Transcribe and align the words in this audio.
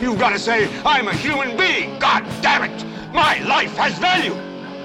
You've 0.00 0.18
got 0.18 0.30
to 0.30 0.38
say, 0.38 0.68
I'm 0.84 1.08
a 1.08 1.14
human 1.14 1.56
being. 1.56 1.98
God 1.98 2.24
damn 2.40 2.70
it. 2.70 3.12
My 3.12 3.42
life 3.44 3.76
has 3.76 3.98
value. 3.98 4.34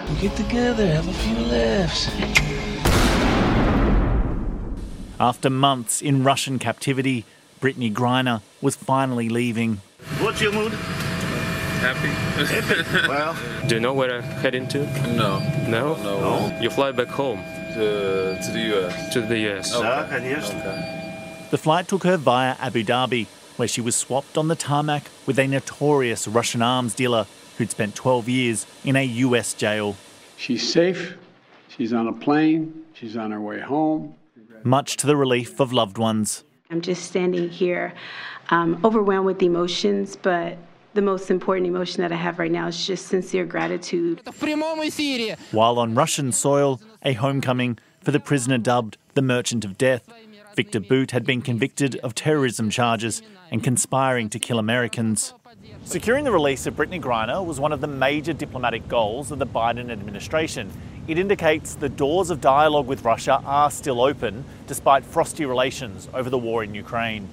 We 0.10 0.22
get 0.22 0.36
together, 0.36 0.88
have 0.88 1.08
a 1.08 1.14
few 1.14 1.38
laughs. 1.46 2.10
After 5.20 5.50
months 5.50 6.02
in 6.02 6.24
Russian 6.24 6.58
captivity, 6.58 7.26
Brittney 7.62 7.94
Griner 7.94 8.42
was 8.62 8.76
finally 8.76 9.30
leaving. 9.30 9.82
What's 10.20 10.42
your 10.42 10.52
mood? 10.52 10.74
Happy. 11.84 13.08
well, 13.08 13.36
do 13.68 13.76
you 13.76 13.82
know 13.82 13.94
where 13.94 14.16
I'm 14.16 14.24
heading 14.24 14.68
to? 14.70 14.80
No. 15.14 15.40
No? 15.68 15.96
No. 15.98 16.48
no. 16.48 16.60
You 16.60 16.70
fly 16.70 16.92
back 16.92 17.08
home. 17.08 17.40
To, 17.74 18.40
to 18.44 18.52
the 18.52 18.60
US. 18.78 19.14
To 19.14 19.22
the 19.22 19.38
US. 19.50 19.74
Oh, 19.74 19.84
okay. 19.84 20.36
Okay. 20.36 21.48
The 21.52 21.58
flight 21.58 21.88
took 21.88 22.04
her 22.04 22.18
via 22.18 22.56
Abu 22.60 22.84
Dhabi, 22.84 23.28
where 23.58 23.68
she 23.68 23.82
was 23.82 23.96
swapped 23.96 24.38
on 24.38 24.48
the 24.48 24.56
tarmac 24.56 25.10
with 25.26 25.40
a 25.40 25.48
notorious 25.48 26.28
Russian 26.28 26.62
arms 26.62 26.94
dealer 26.94 27.26
who'd 27.58 27.72
spent 27.72 27.96
12 27.96 28.30
years 28.30 28.66
in 28.84 28.96
a 28.96 29.04
US 29.04 29.54
jail. 29.54 29.96
She's 30.38 30.72
safe. 30.72 31.16
She's 31.70 31.94
on 31.94 32.08
a 32.08 32.14
plane. 32.14 32.84
She's 32.94 33.18
on 33.18 33.32
her 33.32 33.42
way 33.42 33.60
home. 33.60 34.16
Much 34.64 34.98
to 34.98 35.08
the 35.08 35.16
relief 35.16 35.60
of 35.60 35.74
loved 35.74 35.98
ones. 35.98 36.44
I'm 36.70 36.82
just 36.82 37.04
standing 37.06 37.50
here, 37.50 37.94
um, 38.50 38.80
overwhelmed 38.84 39.26
with 39.26 39.42
emotions, 39.44 40.16
but 40.16 40.58
the 40.94 41.02
most 41.02 41.30
important 41.30 41.68
emotion 41.68 42.02
that 42.02 42.12
I 42.12 42.16
have 42.16 42.40
right 42.40 42.52
now 42.52 42.68
is 42.68 42.86
just 42.86 43.08
sincere 43.08 43.46
gratitude. 43.46 44.22
While 45.52 45.80
on 45.80 45.96
Russian 45.96 46.32
soil, 46.32 46.80
a 47.04 47.14
homecoming 47.14 47.78
for 48.02 48.12
the 48.12 48.20
prisoner 48.20 48.58
dubbed 48.58 48.98
the 49.14 49.22
Merchant 49.22 49.66
of 49.66 49.78
Death. 49.78 50.08
Victor 50.56 50.80
Bout 50.80 51.12
had 51.12 51.26
been 51.26 51.42
convicted 51.42 51.96
of 51.98 52.14
terrorism 52.14 52.70
charges 52.70 53.22
and 53.52 53.64
conspiring 53.64 54.30
to 54.30 54.40
kill 54.40 54.60
Americans. 54.60 55.34
Securing 55.84 56.26
the 56.26 56.32
release 56.32 56.66
of 56.68 56.76
Brittney 56.76 57.02
Griner 57.02 57.44
was 57.44 57.60
one 57.60 57.72
of 57.72 57.82
the 57.82 57.88
major 57.88 58.34
diplomatic 58.34 58.88
goals 58.88 59.32
of 59.32 59.40
the 59.40 59.48
Biden 59.48 59.92
administration. 59.92 60.72
It 61.08 61.18
indicates 61.18 61.76
the 61.76 61.90
doors 61.90 62.30
of 62.30 62.40
dialogue 62.40 62.88
with 62.88 63.04
Russia 63.04 63.42
are 63.46 63.72
still 63.72 64.02
open 64.02 64.46
despite 64.68 65.06
frosty 65.06 65.46
relations 65.46 66.08
over 66.14 66.30
the 66.30 66.38
war 66.38 66.64
in 66.64 66.74
Ukraine. 66.76 67.28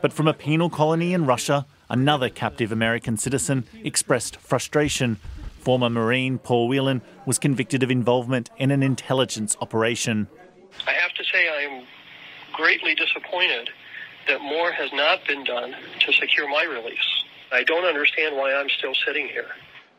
But 0.00 0.12
from 0.12 0.28
a 0.28 0.32
penal 0.32 0.70
colony 0.70 1.12
in 1.12 1.26
Russia, 1.26 1.66
another 1.88 2.30
captive 2.30 2.72
American 2.72 3.16
citizen 3.16 3.66
expressed 3.84 4.36
frustration. 4.36 5.16
Former 5.60 5.90
Marine 5.90 6.38
Paul 6.38 6.68
Whelan 6.68 7.02
was 7.26 7.38
convicted 7.38 7.82
of 7.82 7.90
involvement 7.90 8.48
in 8.56 8.70
an 8.70 8.82
intelligence 8.82 9.56
operation. 9.60 10.28
I 10.86 10.92
have 10.92 11.12
to 11.14 11.24
say 11.24 11.48
I 11.48 11.62
am 11.62 11.84
greatly 12.52 12.94
disappointed 12.94 13.70
that 14.28 14.40
more 14.40 14.70
has 14.72 14.92
not 14.92 15.26
been 15.26 15.44
done 15.44 15.74
to 16.00 16.12
secure 16.12 16.48
my 16.48 16.64
release. 16.64 17.24
I 17.52 17.64
don't 17.64 17.84
understand 17.84 18.36
why 18.36 18.54
I'm 18.54 18.68
still 18.68 18.94
sitting 19.06 19.28
here. 19.28 19.48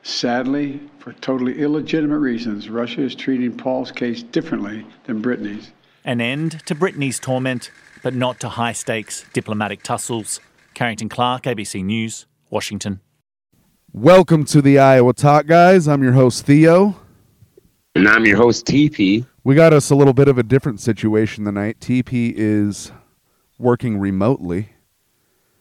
Sadly, 0.04 0.80
for 1.00 1.14
totally 1.14 1.62
illegitimate 1.62 2.20
reasons, 2.20 2.70
Russia 2.70 3.02
is 3.02 3.14
treating 3.14 3.56
Paul's 3.56 3.92
case 3.92 4.24
differently 4.24 4.86
than 5.04 5.22
Brittney's. 5.22 5.72
An 6.04 6.22
end 6.22 6.66
to 6.66 6.74
Brittney's 6.74 7.20
torment, 7.20 7.70
but 8.02 8.16
not 8.16 8.40
to 8.40 8.50
high 8.50 8.74
stakes 8.74 9.26
diplomatic 9.34 9.84
tussles. 9.84 10.40
Carrington 10.74 11.10
Clarke, 11.10 11.44
ABC 11.44 11.84
News, 11.84 12.26
Washington. 12.50 13.02
Welcome 13.94 14.46
to 14.46 14.62
the 14.62 14.80
Iowa 14.80 15.14
Talk, 15.14 15.46
guys. 15.46 15.88
I'm 15.88 16.02
your 16.02 16.14
host, 16.14 16.46
Theo. 16.46 16.96
And 17.94 18.08
I'm 18.08 18.26
your 18.26 18.38
host, 18.38 18.66
TP. 18.66 19.26
We 19.44 19.56
got 19.56 19.74
us 19.74 19.90
a 19.90 19.96
little 19.96 20.14
bit 20.14 20.28
of 20.28 20.38
a 20.38 20.44
different 20.44 20.80
situation 20.80 21.46
tonight. 21.46 21.80
TP 21.80 22.34
is 22.36 22.92
working 23.58 23.98
remotely. 23.98 24.70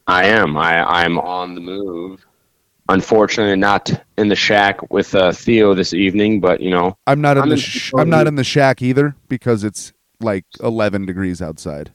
I 0.06 0.24
am. 0.26 0.56
I, 0.56 0.82
I'm 0.84 1.18
on 1.18 1.54
the 1.54 1.60
move. 1.60 2.26
Unfortunately, 2.88 3.56
not 3.56 3.90
in 4.18 4.28
the 4.28 4.36
shack 4.36 4.90
with 4.90 5.14
uh, 5.14 5.30
Theo 5.32 5.74
this 5.74 5.94
evening, 5.94 6.40
but 6.40 6.60
you 6.60 6.70
know, 6.70 6.96
I'm 7.06 7.20
not 7.20 7.36
in 7.36 7.44
I'm 7.44 7.48
the 7.48 7.54
in 7.54 7.60
sh- 7.60 7.92
I'm 7.96 8.10
not 8.10 8.26
in 8.26 8.34
the 8.34 8.42
shack 8.44 8.82
either 8.82 9.14
because 9.28 9.62
it's 9.62 9.92
like 10.20 10.44
11 10.60 11.06
degrees 11.06 11.40
outside. 11.40 11.92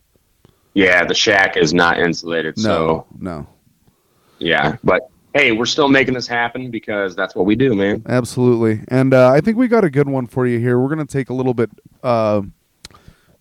yeah, 0.74 1.03
the 1.06 1.13
shack 1.13 1.57
is 1.57 1.74
not 1.74 2.00
insulated. 2.00 2.56
No, 2.57 2.63
So 2.63 3.07
no, 3.19 3.45
yeah, 4.40 4.78
but 4.85 5.09
hey, 5.35 5.51
we're 5.51 5.66
still 5.66 5.90
making 5.90 6.13
this 6.13 6.28
happen 6.28 6.72
because 6.72 7.13
that's 7.13 7.35
what 7.35 7.46
we 7.46 7.56
do, 7.56 7.75
man. 7.75 8.01
absolutely. 8.07 8.79
And 8.88 9.13
uh, 9.13 9.31
I 9.31 9.41
think 9.41 9.57
we 9.57 9.68
got 9.68 9.84
a 9.84 9.90
good 9.90 10.07
one 10.07 10.28
for 10.28 10.47
you 10.47 10.59
here. 10.59 10.79
We're 10.79 10.88
gonna 10.88 11.06
take 11.06 11.29
a 11.29 11.34
little 11.34 11.53
bit, 11.53 11.69
uh, 12.01 12.41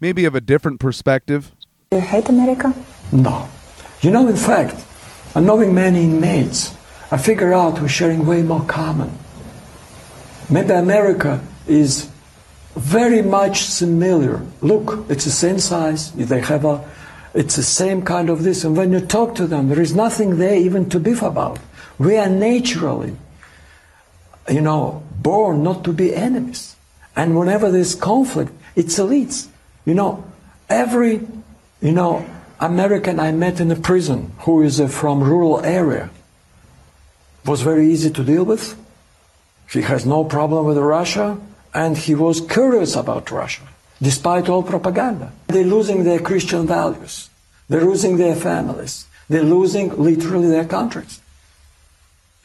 maybe 0.00 0.24
of 0.24 0.34
a 0.34 0.40
different 0.40 0.80
perspective. 0.80 1.52
You 1.92 2.00
hate 2.00 2.28
America? 2.28 2.74
No. 3.12 3.48
You 4.00 4.10
know, 4.10 4.26
in 4.26 4.36
fact, 4.36 4.84
I'm 5.36 5.46
knowing 5.46 5.72
many 5.72 6.02
inmates. 6.02 6.74
I 7.12 7.16
figure 7.16 7.52
out 7.54 7.80
we're 7.80 7.86
sharing 7.86 8.26
way 8.26 8.42
more 8.42 8.64
common. 8.64 9.16
Maybe 10.50 10.72
America 10.72 11.40
is 11.68 12.10
very 12.74 13.22
much 13.22 13.62
similar. 13.62 14.42
Look, 14.62 15.08
it's 15.08 15.24
the 15.24 15.30
same 15.30 15.60
size. 15.60 16.10
They 16.10 16.40
have 16.40 16.64
a, 16.64 16.84
it's 17.34 17.54
the 17.54 17.62
same 17.62 18.02
kind 18.02 18.30
of 18.30 18.42
this. 18.42 18.64
And 18.64 18.76
when 18.76 18.90
you 18.90 19.00
talk 19.00 19.36
to 19.36 19.46
them, 19.46 19.68
there 19.68 19.80
is 19.80 19.94
nothing 19.94 20.38
there 20.38 20.56
even 20.56 20.88
to 20.90 20.98
beef 20.98 21.22
about. 21.22 21.60
We 21.98 22.16
are 22.16 22.28
naturally, 22.28 23.16
you 24.48 24.60
know, 24.60 25.02
born 25.20 25.62
not 25.62 25.84
to 25.84 25.92
be 25.92 26.14
enemies. 26.14 26.76
And 27.16 27.38
whenever 27.38 27.70
there's 27.70 27.94
conflict, 27.94 28.52
it's 28.74 28.98
elites. 28.98 29.48
You 29.84 29.94
know, 29.94 30.24
every, 30.68 31.20
you 31.80 31.92
know, 31.92 32.26
American 32.60 33.20
I 33.20 33.32
met 33.32 33.60
in 33.60 33.70
a 33.70 33.76
prison 33.76 34.32
who 34.40 34.62
is 34.62 34.80
uh, 34.80 34.88
from 34.88 35.22
rural 35.22 35.64
area 35.64 36.10
was 37.44 37.62
very 37.62 37.92
easy 37.92 38.10
to 38.10 38.24
deal 38.24 38.44
with. 38.44 38.74
He 39.70 39.82
has 39.82 40.06
no 40.06 40.24
problem 40.24 40.66
with 40.66 40.78
Russia, 40.78 41.38
and 41.74 41.96
he 41.96 42.14
was 42.14 42.40
curious 42.40 42.96
about 42.96 43.30
Russia, 43.30 43.62
despite 44.00 44.48
all 44.48 44.62
propaganda. 44.62 45.32
They're 45.48 45.64
losing 45.64 46.04
their 46.04 46.20
Christian 46.20 46.66
values. 46.66 47.28
They're 47.68 47.84
losing 47.84 48.16
their 48.16 48.36
families. 48.36 49.06
They're 49.28 49.42
losing 49.42 49.96
literally 49.96 50.48
their 50.48 50.64
countries. 50.64 51.20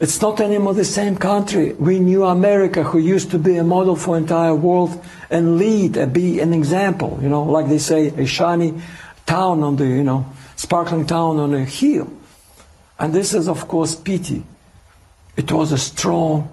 It's 0.00 0.22
not 0.22 0.40
anymore 0.40 0.72
the 0.72 0.84
same 0.84 1.14
country. 1.16 1.74
We 1.74 2.00
knew 2.00 2.24
America, 2.24 2.82
who 2.82 2.98
used 2.98 3.30
to 3.32 3.38
be 3.38 3.56
a 3.58 3.64
model 3.64 3.96
for 3.96 4.16
entire 4.16 4.54
world 4.54 4.98
and 5.28 5.58
lead 5.58 5.98
and 5.98 6.10
be 6.10 6.40
an 6.40 6.54
example. 6.54 7.18
You 7.20 7.28
know, 7.28 7.42
like 7.42 7.68
they 7.68 7.76
say, 7.76 8.08
a 8.08 8.24
shiny 8.24 8.80
town 9.26 9.62
on 9.62 9.76
the, 9.76 9.84
you 9.84 10.02
know, 10.02 10.24
sparkling 10.56 11.06
town 11.06 11.38
on 11.38 11.52
a 11.52 11.66
hill. 11.66 12.10
And 12.98 13.12
this 13.12 13.34
is, 13.34 13.46
of 13.46 13.68
course, 13.68 13.94
pity. 13.94 14.42
It 15.36 15.52
was 15.52 15.70
a 15.70 15.78
strong 15.78 16.48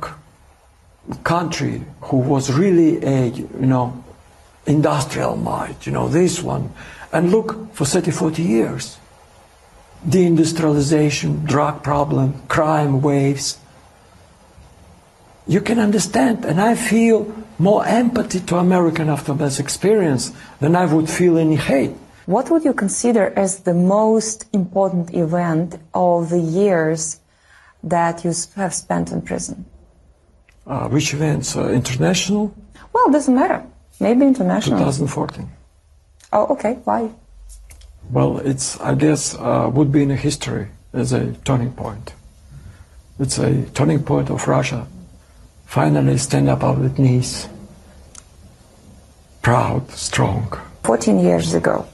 country 1.23 1.83
who 2.01 2.17
was 2.17 2.51
really 2.51 3.01
a, 3.01 3.27
you 3.27 3.47
know, 3.65 4.03
industrial 4.65 5.37
might, 5.37 5.85
you 5.85 5.93
know, 5.93 6.09
this 6.09 6.43
one. 6.43 6.73
And 7.13 7.31
look, 7.31 7.73
for 7.73 7.85
30, 7.85 8.11
40 8.11 8.43
years, 8.43 8.97
deindustrialization, 10.07 11.45
drug 11.45 11.83
problem, 11.83 12.41
crime 12.47 13.01
waves. 13.01 13.59
You 15.47 15.61
can 15.61 15.79
understand, 15.79 16.45
and 16.45 16.59
I 16.59 16.75
feel 16.75 17.33
more 17.59 17.85
empathy 17.85 18.39
to 18.41 18.57
American 18.57 19.09
after 19.09 19.33
this 19.33 19.59
experience 19.59 20.31
than 20.59 20.75
I 20.75 20.85
would 20.85 21.09
feel 21.09 21.37
any 21.37 21.55
hate. 21.55 21.91
What 22.25 22.49
would 22.51 22.65
you 22.65 22.73
consider 22.73 23.33
as 23.37 23.59
the 23.59 23.73
most 23.73 24.45
important 24.53 25.13
event 25.13 25.79
of 25.93 26.29
the 26.29 26.39
years 26.39 27.21
that 27.83 28.25
you 28.25 28.33
have 28.55 28.73
spent 28.73 29.11
in 29.11 29.21
prison? 29.21 29.65
Uh, 30.65 30.89
which 30.89 31.13
events? 31.13 31.55
Uh, 31.55 31.69
international? 31.69 32.53
Well, 32.91 33.09
doesn't 33.09 33.33
matter. 33.33 33.63
Maybe 33.99 34.25
international. 34.25 34.79
2014. 34.79 35.49
Oh, 36.33 36.47
okay. 36.47 36.73
Why? 36.83 37.09
Well, 38.11 38.39
it's, 38.39 38.79
I 38.79 38.95
guess, 38.95 39.35
uh, 39.35 39.69
would 39.73 39.91
be 39.91 40.03
in 40.03 40.09
history 40.11 40.67
as 40.93 41.11
a 41.13 41.33
turning 41.43 41.73
point. 41.73 42.13
It's 43.19 43.37
a 43.37 43.63
turning 43.73 44.03
point 44.03 44.29
of 44.29 44.47
Russia. 44.47 44.87
Finally 45.65 46.17
stand 46.17 46.49
up 46.49 46.63
on 46.63 46.85
its 46.85 46.97
knees. 46.97 47.49
Proud, 49.41 49.89
strong. 49.91 50.57
14 50.83 51.19
years 51.19 51.53
ago, 51.53 51.85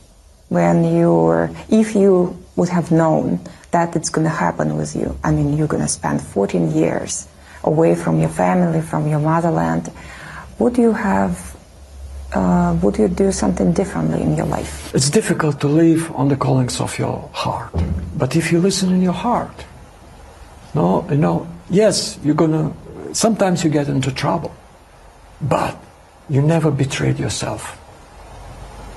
when 0.50 0.84
you 0.84 1.14
were, 1.14 1.50
if 1.70 1.96
you 1.96 2.38
would 2.56 2.70
have 2.70 2.92
known 2.92 3.40
that 3.72 3.96
it's 3.96 4.10
going 4.10 4.26
to 4.26 4.30
happen 4.34 4.78
with 4.78 4.96
you, 4.96 5.18
I 5.24 5.32
mean, 5.32 5.58
you're 5.58 5.68
going 5.68 5.82
to 5.82 5.90
spend 5.90 6.22
14 6.22 6.72
years 6.72 7.28
away 7.64 7.96
from 7.96 8.20
your 8.20 8.30
family, 8.30 8.82
from 8.82 9.08
your 9.08 9.20
motherland, 9.20 9.92
would 10.60 10.78
you 10.78 10.92
have, 10.92 11.53
uh, 12.34 12.78
would 12.82 12.98
you 12.98 13.08
do 13.08 13.32
something 13.32 13.72
differently 13.74 14.22
in 14.22 14.36
your 14.36 14.46
life? 14.46 14.94
It's 14.94 15.10
difficult 15.10 15.60
to 15.62 15.68
live 15.68 16.12
on 16.16 16.30
the 16.30 16.36
callings 16.36 16.80
of 16.80 16.98
your 16.98 17.30
heart. 17.34 17.72
But 18.18 18.36
if 18.36 18.52
you 18.52 18.60
listen 18.60 18.92
in 18.94 19.02
your 19.02 19.14
heart, 19.14 19.66
no, 20.74 21.08
you 21.10 21.18
know, 21.18 21.48
yes, 21.70 22.18
you're 22.24 22.36
gonna, 22.36 22.74
sometimes 23.14 23.64
you 23.64 23.70
get 23.70 23.88
into 23.88 24.12
trouble, 24.12 24.54
but 25.42 25.78
you 26.30 26.42
never 26.42 26.72
betrayed 26.72 27.20
yourself. 27.20 27.80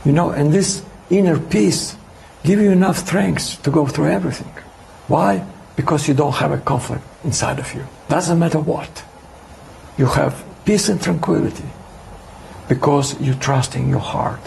You 0.04 0.12
know, 0.12 0.30
and 0.30 0.52
this 0.52 0.82
inner 1.10 1.38
peace 1.38 1.96
give 2.44 2.60
you 2.60 2.70
enough 2.70 2.98
strength 2.98 3.62
to 3.64 3.70
go 3.70 3.86
through 3.86 4.10
everything. 4.10 4.52
Why? 5.08 5.44
Because 5.74 6.08
you 6.08 6.14
don't 6.14 6.34
have 6.34 6.52
a 6.52 6.58
conflict 6.58 7.02
inside 7.24 7.58
of 7.58 7.74
you. 7.74 7.84
Doesn't 8.08 8.38
matter 8.38 8.60
what. 8.60 9.04
You 9.98 10.06
have 10.06 10.44
peace 10.64 10.88
and 10.88 11.02
tranquility 11.02 11.64
because 12.68 13.20
you 13.20 13.34
trust 13.34 13.76
in 13.76 13.88
your 13.88 14.00
heart. 14.00 14.40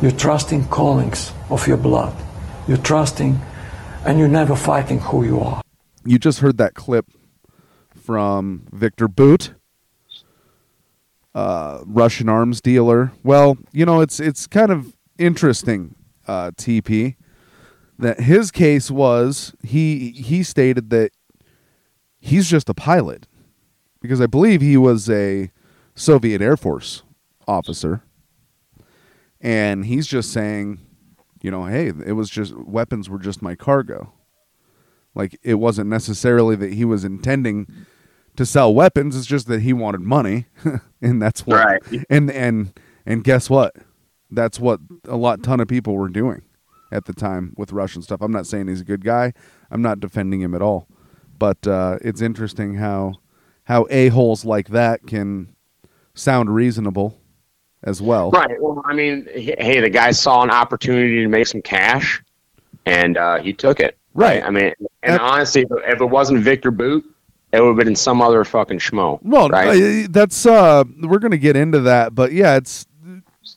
You 0.00 0.10
trust 0.10 0.52
in 0.52 0.66
callings 0.66 1.32
of 1.50 1.66
your 1.66 1.76
blood. 1.76 2.14
You're 2.66 2.78
trusting 2.78 3.40
and 4.04 4.18
you're 4.18 4.28
never 4.28 4.56
fighting 4.56 4.98
who 4.98 5.24
you 5.24 5.40
are. 5.40 5.62
You 6.04 6.18
just 6.18 6.40
heard 6.40 6.58
that 6.58 6.74
clip 6.74 7.06
from 7.94 8.66
Victor 8.72 9.06
Bout, 9.06 9.54
uh, 11.34 11.82
Russian 11.86 12.28
arms 12.28 12.60
dealer. 12.60 13.12
Well, 13.22 13.58
you 13.72 13.86
know, 13.86 14.00
it's 14.00 14.18
it's 14.18 14.46
kind 14.48 14.72
of 14.72 14.96
interesting, 15.18 15.94
uh, 16.26 16.50
TP, 16.56 17.14
that 17.98 18.20
his 18.20 18.50
case 18.50 18.90
was 18.90 19.54
he 19.62 20.10
he 20.10 20.42
stated 20.42 20.90
that 20.90 21.12
he's 22.18 22.48
just 22.48 22.68
a 22.68 22.74
pilot 22.74 23.28
because 24.00 24.20
I 24.20 24.26
believe 24.26 24.60
he 24.60 24.76
was 24.76 25.08
a 25.08 25.51
Soviet 25.94 26.40
Air 26.40 26.56
Force 26.56 27.02
officer, 27.46 28.02
and 29.40 29.84
he's 29.84 30.06
just 30.06 30.32
saying, 30.32 30.80
you 31.42 31.50
know, 31.50 31.66
hey, 31.66 31.88
it 31.88 32.12
was 32.12 32.30
just 32.30 32.54
weapons 32.56 33.10
were 33.10 33.18
just 33.18 33.42
my 33.42 33.54
cargo. 33.54 34.12
Like 35.14 35.38
it 35.42 35.54
wasn't 35.54 35.90
necessarily 35.90 36.56
that 36.56 36.72
he 36.72 36.84
was 36.84 37.04
intending 37.04 37.66
to 38.36 38.46
sell 38.46 38.74
weapons. 38.74 39.16
It's 39.16 39.26
just 39.26 39.46
that 39.48 39.60
he 39.62 39.72
wanted 39.72 40.00
money, 40.00 40.46
and 41.02 41.20
that's 41.20 41.46
what. 41.46 41.64
Right. 41.64 42.04
And 42.08 42.30
and 42.30 42.78
and 43.04 43.24
guess 43.24 43.50
what? 43.50 43.76
That's 44.30 44.58
what 44.58 44.80
a 45.06 45.16
lot 45.16 45.42
ton 45.42 45.60
of 45.60 45.68
people 45.68 45.94
were 45.94 46.08
doing 46.08 46.42
at 46.90 47.04
the 47.04 47.12
time 47.12 47.54
with 47.56 47.72
Russian 47.72 48.02
stuff. 48.02 48.22
I'm 48.22 48.32
not 48.32 48.46
saying 48.46 48.68
he's 48.68 48.80
a 48.80 48.84
good 48.84 49.04
guy. 49.04 49.32
I'm 49.70 49.82
not 49.82 50.00
defending 50.00 50.40
him 50.40 50.54
at 50.54 50.62
all, 50.62 50.88
but 51.38 51.66
uh, 51.66 51.98
it's 52.00 52.22
interesting 52.22 52.74
how 52.74 53.14
how 53.64 53.86
a 53.90 54.08
holes 54.08 54.44
like 54.44 54.68
that 54.68 55.06
can 55.06 55.51
sound 56.14 56.54
reasonable 56.54 57.18
as 57.84 58.00
well. 58.00 58.30
Right. 58.30 58.60
Well, 58.60 58.82
I 58.84 58.94
mean, 58.94 59.26
hey, 59.34 59.80
the 59.80 59.90
guy 59.90 60.10
saw 60.12 60.42
an 60.42 60.50
opportunity 60.50 61.22
to 61.22 61.28
make 61.28 61.46
some 61.46 61.62
cash, 61.62 62.22
and 62.86 63.16
uh, 63.16 63.38
he 63.40 63.52
took 63.52 63.80
it. 63.80 63.96
Right. 64.14 64.42
I 64.44 64.50
mean, 64.50 64.72
and 65.02 65.18
honestly, 65.20 65.62
if 65.62 66.00
it- 66.00 66.04
wasn't 66.10 66.40
Victor 66.40 66.70
Bout, 66.70 67.02
it 67.52 67.60
would 67.60 67.68
have 67.68 67.76
been 67.76 67.96
some 67.96 68.20
other 68.22 68.44
fucking 68.44 68.78
schmo. 68.78 69.18
Well, 69.22 69.48
right? 69.48 70.06
that's 70.10 70.46
uh 70.46 70.84
we're 71.02 71.18
going 71.18 71.32
to 71.32 71.38
get 71.38 71.56
into 71.56 71.80
that, 71.80 72.14
but 72.14 72.32
yeah, 72.32 72.56
it's 72.56 72.86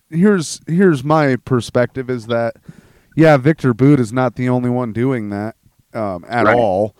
here's 0.09 0.59
here's 0.67 1.03
my 1.03 1.35
perspective 1.37 2.09
is 2.09 2.27
that 2.27 2.55
yeah, 3.15 3.37
Victor 3.37 3.73
Bout 3.73 3.99
is 3.99 4.11
not 4.11 4.35
the 4.35 4.49
only 4.49 4.69
one 4.69 4.91
doing 4.91 5.29
that 5.29 5.55
um, 5.93 6.25
at 6.27 6.45
Right. 6.45 6.55
all. 6.55 6.95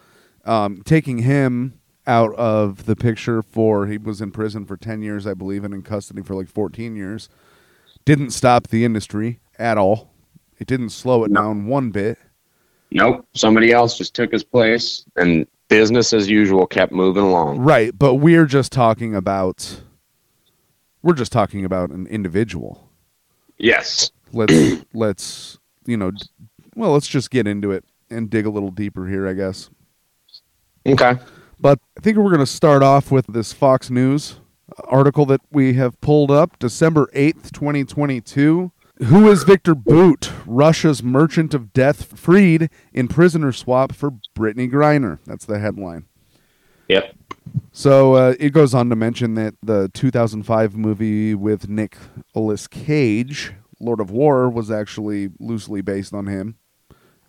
Um, 0.46 0.82
taking 0.86 1.18
him 1.20 1.80
out 2.08 2.34
of 2.36 2.86
the 2.86 2.96
picture 2.96 3.42
for 3.42 3.88
he 3.88 3.98
was 3.98 4.22
in 4.22 4.32
prison 4.32 4.66
for 4.66 4.78
10 4.78 5.02
years, 5.02 5.26
I 5.26 5.34
believe, 5.34 5.64
and 5.64 5.74
in 5.74 5.82
custody 5.82 6.22
for 6.22 6.36
like 6.36 6.48
14 6.48 6.96
years. 6.96 7.30
Didn't 8.06 8.32
stop 8.32 8.68
the 8.68 8.86
industry 8.86 9.40
at 9.58 9.78
all. 9.78 10.12
It 10.60 10.68
didn't 10.68 10.90
slow 10.90 11.24
it 11.24 11.34
down 11.34 11.66
one 11.66 11.90
bit. 11.92 12.18
Nope. 12.92 13.28
Somebody 13.34 13.72
else 13.72 13.98
just 13.98 14.14
took 14.14 14.32
his 14.32 14.44
place, 14.44 15.04
and 15.16 15.48
business 15.68 16.14
as 16.14 16.30
usual 16.30 16.68
kept 16.68 16.92
moving 16.92 17.24
along. 17.24 17.60
Right, 17.60 17.98
but 17.98 18.16
we're 18.16 18.46
just 18.46 18.72
talking 18.72 19.16
about 19.16 19.82
we're 21.02 21.14
just 21.14 21.32
talking 21.32 21.66
about 21.66 21.90
an 21.90 22.08
individual. 22.08 22.90
Yes. 23.58 24.12
Let's 24.32 24.86
let's 24.94 25.58
you 25.86 25.98
know, 25.98 26.12
well, 26.76 26.92
let's 26.92 27.08
just 27.08 27.32
get 27.32 27.48
into 27.48 27.72
it 27.72 27.86
and 28.10 28.30
dig 28.30 28.46
a 28.46 28.50
little 28.50 28.72
deeper 28.72 29.08
here, 29.08 29.28
I 29.28 29.34
guess. 29.34 29.70
Okay. 30.86 31.16
But 31.60 31.80
I 31.98 32.02
think 32.02 32.18
we're 32.18 32.30
going 32.30 32.40
to 32.40 32.46
start 32.46 32.84
off 32.84 33.12
with 33.12 33.28
this 33.28 33.54
Fox 33.54 33.90
News 33.90 34.40
article 34.86 35.26
that 35.28 35.42
we 35.52 35.74
have 35.74 36.00
pulled 36.02 36.32
up, 36.32 36.60
December 36.60 37.10
8th, 37.14 37.52
2022. 37.52 38.72
Who 39.06 39.30
is 39.30 39.44
Victor 39.44 39.76
Bout, 39.76 40.32
Russia's 40.46 41.04
merchant 41.04 41.54
of 41.54 41.74
death, 41.74 42.18
freed 42.18 42.70
in 42.94 43.10
prisoner 43.10 43.52
swap 43.52 43.94
for 43.94 44.12
Brittney 44.38 44.72
Griner? 44.72 45.20
That's 45.26 45.46
the 45.46 45.60
headline. 45.60 46.06
Yep. 46.88 47.16
So 47.72 48.14
uh, 48.14 48.36
it 48.40 48.52
goes 48.52 48.74
on 48.74 48.90
to 48.90 48.96
mention 48.96 49.36
that 49.36 49.56
the 49.62 49.90
2005 49.94 50.78
movie 50.78 51.36
with 51.36 51.68
Nicolas 51.68 52.68
Cage, 52.68 53.54
Lord 53.82 54.00
of 54.00 54.12
War, 54.12 54.50
was 54.50 54.72
actually 54.72 55.30
loosely 55.40 55.82
based 55.82 56.14
on 56.14 56.28
him, 56.28 56.56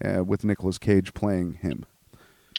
uh, 0.04 0.22
with 0.22 0.44
Nicolas 0.44 0.78
Cage 0.78 1.14
playing 1.14 1.54
him. 1.54 1.84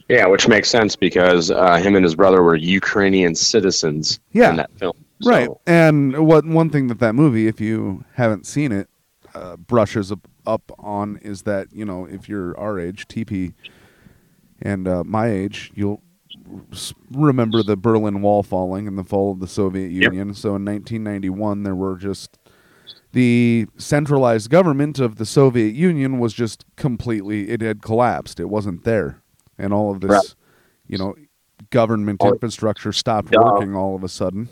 Yeah, 0.10 0.26
which 0.28 0.48
makes 0.48 0.70
sense 0.70 0.96
because 0.96 1.52
uh, 1.52 1.76
him 1.78 1.96
and 1.96 2.04
his 2.04 2.16
brother 2.16 2.42
were 2.42 2.56
Ukrainian 2.56 3.36
citizens 3.36 4.20
Yeah. 4.32 4.52
in 4.52 4.56
that 4.58 4.72
film. 4.78 4.94
Right. 5.26 5.50
And 5.66 6.26
what 6.28 6.46
one 6.46 6.70
thing 6.70 6.88
that 6.88 7.00
that 7.00 7.14
movie, 7.16 7.48
if 7.48 7.60
you 7.60 8.06
haven't 8.14 8.46
seen 8.46 8.72
it, 8.72 8.88
uh, 9.36 9.58
brushes 9.58 10.12
up, 10.12 10.28
up 10.46 10.72
on 10.80 11.18
is 11.22 11.42
that 11.44 11.68
you 11.74 11.84
know 11.86 12.06
if 12.06 12.30
you're 12.30 12.58
our 12.58 12.80
age, 12.80 13.08
TP, 13.08 13.54
and 14.62 14.88
uh, 14.88 15.04
my 15.04 15.28
age, 15.30 15.72
you'll 15.76 16.02
remember 17.12 17.62
the 17.64 17.76
Berlin 17.76 18.22
Wall 18.22 18.44
falling 18.44 18.88
and 18.88 18.98
the 18.98 19.04
fall 19.04 19.32
of 19.32 19.40
the 19.40 19.48
Soviet 19.48 19.92
Union. 19.92 20.34
So 20.34 20.50
in 20.56 20.64
1991, 20.66 21.64
there 21.64 21.76
were 21.76 21.98
just 21.98 22.38
the 23.12 23.68
centralized 23.78 24.50
government 24.50 25.00
of 25.00 25.16
the 25.18 25.26
Soviet 25.26 25.74
Union 25.76 26.20
was 26.20 26.34
just 26.34 26.64
completely 26.76 27.50
it 27.50 27.62
had 27.62 27.82
collapsed. 27.82 28.40
It 28.40 28.50
wasn't 28.50 28.84
there, 28.84 29.22
and 29.58 29.74
all 29.74 29.92
of 29.92 30.02
this, 30.02 30.10
Right. 30.12 30.36
you 30.88 30.98
know, 30.98 31.16
government 31.70 32.22
All- 32.22 32.34
infrastructure 32.34 32.92
stopped 32.92 33.34
working 33.36 33.76
all 33.76 33.96
of 33.96 34.04
a 34.04 34.10
sudden. 34.10 34.50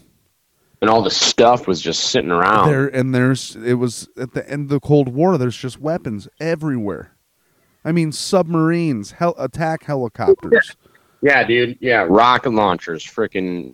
And 0.81 0.89
all 0.89 1.01
the 1.01 1.09
stuff 1.11 1.67
was 1.67 1.81
just 1.81 2.05
sitting 2.11 2.31
around. 2.31 2.67
There 2.69 2.87
and 2.87 3.15
there's 3.15 3.55
it 3.55 3.75
was 3.75 4.09
at 4.17 4.33
the 4.33 4.47
end 4.49 4.63
of 4.63 4.69
the 4.69 4.79
Cold 4.79 5.09
War. 5.09 5.37
There's 5.37 5.57
just 5.57 5.79
weapons 5.79 6.27
everywhere. 6.39 7.11
I 7.83 7.91
mean, 7.91 8.11
submarines, 8.11 9.11
hel- 9.11 9.35
attack 9.37 9.83
helicopters. 9.85 10.75
Yeah, 11.21 11.43
dude. 11.43 11.77
Yeah, 11.79 12.05
rocket 12.09 12.51
launchers, 12.51 13.03
freaking 13.05 13.73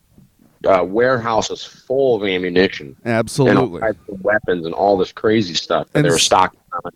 uh, 0.65 0.83
warehouses 0.87 1.63
full 1.65 2.17
of 2.21 2.23
ammunition. 2.29 2.95
And 3.03 3.13
all 3.13 3.19
Absolutely. 3.19 3.81
types 3.81 3.99
of 4.09 4.21
weapons 4.23 4.65
and 4.65 4.75
all 4.75 4.95
this 4.95 5.11
crazy 5.11 5.55
stuff 5.55 5.87
that 5.91 5.99
And 5.99 6.05
they 6.05 6.09
were 6.09 6.15
s- 6.17 6.21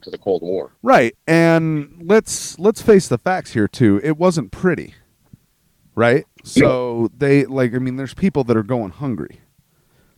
to 0.02 0.10
the 0.10 0.18
Cold 0.18 0.42
War. 0.42 0.72
Right, 0.82 1.16
and 1.28 2.02
let's 2.04 2.58
let's 2.60 2.82
face 2.82 3.08
the 3.08 3.18
facts 3.18 3.54
here 3.54 3.68
too. 3.68 4.00
It 4.04 4.18
wasn't 4.18 4.52
pretty, 4.52 4.94
right? 5.96 6.26
So 6.44 7.10
they 7.18 7.46
like. 7.46 7.74
I 7.74 7.80
mean, 7.80 7.96
there's 7.96 8.14
people 8.14 8.44
that 8.46 8.58
are 8.58 8.64
going 8.64 8.92
hungry. 8.92 9.42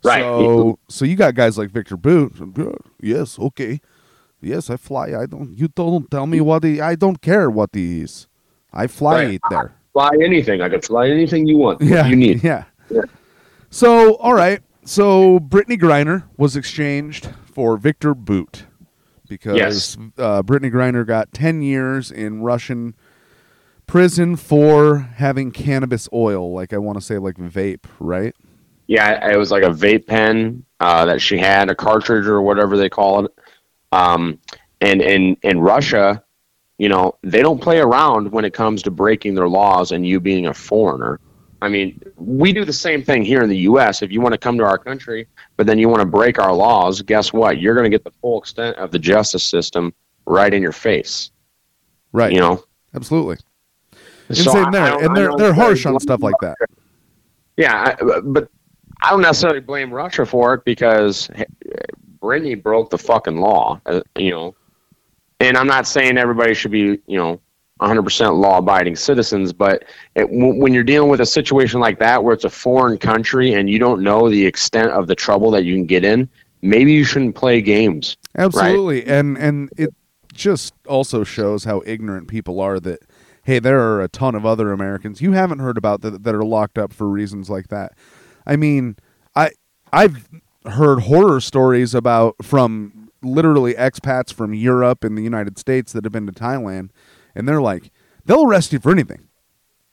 Right. 0.04 0.22
So 0.22 0.80
so 0.88 1.06
you 1.06 1.16
got 1.16 1.36
guys 1.36 1.58
like 1.58 1.72
Victor 1.72 1.98
Bout. 1.98 2.34
Yes, 3.02 3.40
okay. 3.40 3.82
Yes, 4.42 4.70
I 4.70 4.78
fly. 4.78 5.16
I 5.20 5.26
don't. 5.26 5.58
You 5.58 5.68
don't 5.68 6.10
tell 6.12 6.28
me 6.28 6.42
what 6.42 6.64
he. 6.64 6.80
I 6.80 6.96
don't 6.96 7.22
care 7.22 7.50
what 7.50 7.72
he 7.74 8.02
is. 8.02 8.28
I 8.72 8.88
fly 8.88 9.14
Right. 9.26 9.34
it 9.36 9.42
there. 9.50 9.74
Fly 9.94 10.12
anything. 10.24 10.62
I 10.62 10.70
could 10.70 10.86
fly 10.86 11.10
anything 11.10 11.48
you 11.48 11.58
want. 11.58 11.82
Yeah, 11.82 12.06
You 12.06 12.16
need. 12.16 12.44
Yeah. 12.44 12.66
Yeah. 12.92 13.02
So, 13.72 14.16
all 14.18 14.34
right. 14.36 14.62
So, 14.86 15.40
Brittney 15.40 15.78
Griner 15.78 16.24
was 16.38 16.56
exchanged 16.56 17.30
for 17.52 17.76
Victor 17.78 18.14
Bout 18.14 18.64
because 19.28 19.58
Yes. 19.58 19.98
uh, 20.18 20.42
Brittney 20.44 20.72
Griner 20.72 21.06
got 21.06 21.34
10 21.34 21.62
years 21.62 22.12
in 22.12 22.42
Russian 22.42 22.96
prison 23.86 24.36
for 24.36 25.00
having 25.00 25.52
cannabis 25.52 26.10
oil, 26.14 26.54
like 26.54 26.74
I 26.74 26.78
want 26.78 26.98
to 26.98 27.04
say, 27.04 27.18
like 27.18 27.36
vape, 27.36 27.86
right? 28.00 28.36
Yeah, 28.88 29.30
it 29.30 29.38
was 29.38 29.52
like 29.52 29.64
a 29.64 29.70
vape 29.70 30.08
pen 30.08 30.64
uh, 30.80 31.06
that 31.06 31.22
she 31.22 31.38
had, 31.38 31.70
a 31.70 31.76
cartridge 31.76 32.26
or 32.26 32.42
whatever 32.42 32.78
they 32.78 32.90
call 32.90 33.26
it. 33.26 33.32
Um, 33.92 34.40
and 34.82 35.02
in 35.02 35.38
in 35.42 35.60
Russia, 35.60 36.24
you 36.78 36.90
know, 36.90 37.18
they 37.24 37.42
don't 37.42 37.62
play 37.62 37.80
around 37.80 38.32
when 38.32 38.46
it 38.46 38.54
comes 38.54 38.84
to 38.84 38.92
breaking 38.92 39.36
their 39.36 39.48
laws 39.50 39.92
and 39.92 40.06
you 40.06 40.20
being 40.20 40.46
a 40.46 40.54
foreigner. 40.54 41.20
I 41.62 41.70
mean, 41.70 42.00
we 42.18 42.54
do 42.54 42.66
the 42.66 42.74
same 42.74 43.04
thing 43.04 43.24
here 43.24 43.42
in 43.42 43.50
the 43.50 43.58
U.S. 43.60 44.02
If 44.02 44.12
you 44.12 44.22
want 44.22 44.34
to 44.34 44.38
come 44.38 44.58
to 44.60 44.64
our 44.64 44.78
country, 44.78 45.28
but 45.56 45.66
then 45.66 45.80
you 45.80 45.90
want 45.90 46.02
to 46.02 46.06
break 46.06 46.38
our 46.40 46.54
laws, 46.54 47.02
guess 47.02 47.34
what? 47.34 47.60
You're 47.60 47.74
going 47.74 47.86
to 47.86 47.90
get 47.90 48.04
the 48.04 48.12
full 48.22 48.40
extent 48.40 48.78
of 48.78 48.92
the 48.92 49.00
justice 49.00 49.44
system 49.44 49.94
right 50.26 50.54
in 50.54 50.62
your 50.62 50.72
face. 50.72 51.32
Right. 52.12 52.32
You 52.32 52.40
know. 52.40 52.64
Absolutely. 52.94 53.38
And 54.30 54.38
So 54.38 54.52
same 54.52 54.66
I- 54.66 54.68
I 54.68 54.72
there, 54.72 54.90
don't- 54.90 55.04
and 55.06 55.18
they're 55.18 55.32
they're 55.38 55.54
harsh 55.54 55.86
on 55.86 56.00
stuff 56.00 56.22
like 56.22 56.36
that. 56.42 56.56
Yeah, 57.58 57.96
I, 58.00 58.20
but 58.22 58.50
I 59.02 59.10
don't 59.12 59.22
necessarily 59.22 59.60
blame 59.62 59.92
Russia 59.92 60.26
for 60.26 60.54
it 60.54 60.64
because 60.66 61.30
Brittney 62.22 62.62
broke 62.62 62.90
the 62.92 62.98
fucking 63.00 63.38
law, 63.38 63.82
uh, 63.88 64.02
you 64.16 64.30
know. 64.32 64.56
And 65.40 65.56
I'm 65.58 65.68
not 65.68 65.88
saying 65.88 66.18
everybody 66.18 66.54
should 66.54 66.72
be, 66.72 67.00
you 67.08 67.18
know, 67.18 67.40
100% 67.80 68.40
law-abiding 68.40 68.96
citizens, 68.96 69.54
but 69.54 69.86
it, 70.16 70.26
w- 70.26 70.60
when 70.60 70.74
you're 70.74 70.84
dealing 70.84 71.10
with 71.10 71.22
a 71.22 71.26
situation 71.26 71.80
like 71.80 72.00
that 72.00 72.24
where 72.24 72.34
it's 72.34 72.44
a 72.44 72.50
foreign 72.50 72.98
country 72.98 73.54
and 73.54 73.70
you 73.70 73.80
don't 73.80 74.02
know 74.02 74.30
the 74.30 74.46
extent 74.46 74.92
of 74.92 75.08
the 75.08 75.16
trouble 75.16 75.52
that 75.52 75.64
you 75.64 75.76
can 75.76 75.86
get 75.86 76.04
in, 76.04 76.30
maybe 76.62 76.92
you 76.92 77.04
shouldn't 77.04 77.36
play 77.36 77.62
games. 77.62 78.18
right? 78.36 78.46
Absolutely, 78.46 79.06
and 79.06 79.38
and 79.38 79.70
it 79.78 79.94
just 80.34 80.74
also 80.88 81.24
shows 81.24 81.64
how 81.64 81.82
ignorant 81.86 82.28
people 82.28 82.60
are. 82.60 82.80
That 82.80 83.02
hey, 83.44 83.60
there 83.60 83.80
are 83.80 84.02
a 84.02 84.08
ton 84.08 84.36
of 84.36 84.46
other 84.46 84.72
Americans 84.72 85.22
you 85.22 85.32
haven't 85.34 85.60
heard 85.60 85.78
about 85.78 86.02
that 86.02 86.24
that 86.24 86.36
are 86.36 86.44
locked 86.44 86.78
up 86.78 86.94
for 86.94 87.08
reasons 87.08 87.50
like 87.50 87.68
that. 87.70 87.94
I 88.46 88.56
mean, 88.56 88.98
I 89.36 89.52
I've 89.92 90.28
heard 90.66 91.02
horror 91.02 91.40
stories 91.40 91.94
about 91.94 92.36
from 92.42 93.10
literally 93.22 93.74
expats 93.74 94.34
from 94.34 94.54
Europe 94.54 95.04
and 95.04 95.18
the 95.18 95.22
United 95.22 95.58
States 95.58 95.92
that 95.94 96.04
have 96.04 96.14
been 96.14 96.28
to 96.28 96.34
Thailand, 96.34 96.90
and 97.38 97.48
they're 97.48 97.62
like, 97.62 97.91
they'll 98.25 98.46
arrest 98.48 98.74
you 98.74 98.79
for 98.79 98.91
anything. 98.91 99.27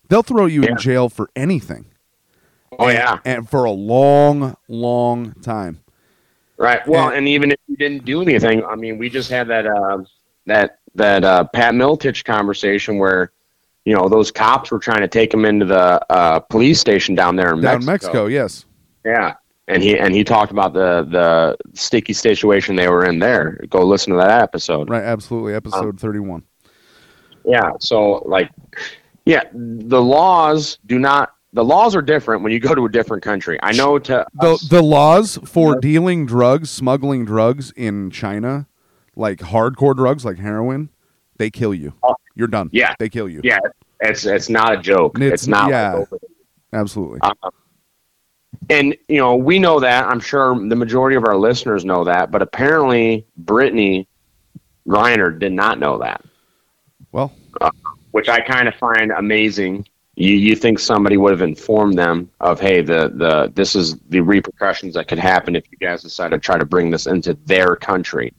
They'll 0.08 0.22
throw 0.22 0.46
you 0.46 0.62
in 0.62 0.76
jail 0.78 1.08
for 1.08 1.30
anything. 1.36 1.86
Oh 2.78 2.88
yeah, 2.88 3.18
and 3.24 3.48
for 3.48 3.64
a 3.64 3.70
long, 3.70 4.56
long 4.68 5.32
time. 5.42 5.80
Right. 6.56 6.86
Well, 6.86 7.08
and 7.10 7.26
even 7.28 7.50
if 7.50 7.58
you 7.68 7.76
didn't 7.76 8.04
do 8.04 8.22
anything, 8.22 8.64
I 8.64 8.74
mean, 8.76 8.98
we 8.98 9.08
just 9.08 9.30
had 9.30 9.48
that 9.48 9.66
uh, 9.66 10.04
that 10.46 10.78
that 10.94 11.24
uh, 11.24 11.44
Pat 11.52 11.74
Miletich 11.74 12.24
conversation 12.24 12.98
where, 12.98 13.32
you 13.84 13.94
know, 13.94 14.08
those 14.08 14.30
cops 14.30 14.70
were 14.70 14.78
trying 14.78 15.00
to 15.00 15.08
take 15.08 15.32
him 15.32 15.44
into 15.44 15.66
the 15.66 16.04
uh, 16.12 16.40
police 16.40 16.80
station 16.80 17.14
down 17.14 17.36
there 17.36 17.52
in 17.52 17.60
Down 17.60 17.84
Mexico. 17.84 17.92
Mexico, 17.92 18.26
yes. 18.26 18.64
Yeah, 19.04 19.34
and 19.68 19.82
he 19.82 19.98
and 19.98 20.14
he 20.14 20.22
talked 20.24 20.52
about 20.52 20.72
the 20.74 21.06
the 21.10 21.56
sticky 21.74 22.12
situation 22.12 22.76
they 22.76 22.88
were 22.88 23.04
in 23.04 23.18
there. 23.18 23.60
Go 23.68 23.84
listen 23.84 24.12
to 24.12 24.18
that 24.18 24.40
episode. 24.42 24.88
Right, 24.90 25.02
absolutely. 25.04 25.54
Episode 25.54 25.88
Um, 25.90 25.96
31. 25.96 26.42
Yeah. 27.44 27.72
So 27.80 28.22
like, 28.26 28.50
yeah, 29.24 29.42
the 29.52 30.00
laws 30.02 30.78
do 30.86 30.98
not. 30.98 31.30
The 31.52 31.64
laws 31.64 31.94
are 31.94 32.02
different 32.02 32.42
when 32.42 32.50
you 32.52 32.58
go 32.58 32.74
to 32.74 32.84
a 32.84 32.88
different 32.90 33.22
country. 33.22 33.58
I 33.62 33.70
know 33.72 33.96
to 34.00 34.26
The, 34.34 34.66
the 34.70 34.82
laws 34.82 35.38
for 35.44 35.78
dealing 35.78 36.26
drugs, 36.26 36.68
smuggling 36.68 37.24
drugs 37.24 37.72
in 37.76 38.10
China, 38.10 38.66
like 39.14 39.38
hardcore 39.38 39.94
drugs 39.94 40.24
like 40.24 40.36
heroin, 40.38 40.88
they 41.36 41.50
kill 41.50 41.72
you. 41.72 41.92
You're 42.34 42.48
done. 42.48 42.70
Yeah. 42.72 42.94
They 42.98 43.08
kill 43.08 43.28
you. 43.28 43.40
yeah, 43.44 43.60
it's 44.00 44.24
it's 44.26 44.48
not 44.48 44.72
a 44.72 44.76
joke. 44.78 45.16
It's- 45.20 45.32
It's, 45.42 45.46
not. 45.46 45.70
yeah. 45.70 46.04
Absolutely. 46.72 47.20
Um, 47.20 47.34
and 48.70 48.96
you 49.08 49.18
know, 49.18 49.36
we 49.36 49.60
know 49.60 49.78
that. 49.78 50.06
I'm 50.08 50.18
sure 50.20 50.54
the 50.68 50.74
majority 50.74 51.14
of 51.16 51.24
our 51.24 51.36
listeners 51.36 51.84
know 51.84 52.02
that, 52.04 52.32
but 52.32 52.42
apparently, 52.42 53.26
Brittney 53.44 54.06
Griner 54.88 55.38
did 55.38 55.52
not 55.52 55.78
know 55.78 55.98
that. 55.98 56.24
Well, 57.14 57.32
uh, 57.60 57.70
which 58.10 58.28
I 58.28 58.40
kind 58.40 58.66
of 58.66 58.74
find 58.74 59.12
amazing. 59.12 59.86
You 60.16 60.34
you 60.34 60.56
think 60.56 60.80
somebody 60.80 61.16
would 61.16 61.30
have 61.30 61.42
informed 61.42 61.96
them 61.96 62.28
of, 62.40 62.58
hey, 62.60 62.80
the 62.82 63.12
the 63.14 63.52
this 63.54 63.76
is 63.76 63.96
the 64.08 64.20
repercussions 64.20 64.94
that 64.94 65.06
could 65.06 65.20
happen 65.20 65.54
if 65.54 65.64
you 65.70 65.78
guys 65.78 66.02
decide 66.02 66.30
to 66.32 66.38
try 66.40 66.58
to 66.58 66.64
bring 66.64 66.90
this 66.90 67.06
into 67.06 67.34
their 67.46 67.76
country, 67.76 68.32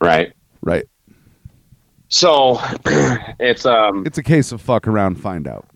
right? 0.00 0.32
Right. 0.60 0.86
So 2.08 2.58
it's 3.38 3.64
um 3.64 4.04
It's 4.06 4.18
a 4.18 4.22
case 4.24 4.50
of 4.50 4.60
fuck 4.60 4.88
around, 4.88 5.14
find 5.20 5.46
out. 5.46 5.66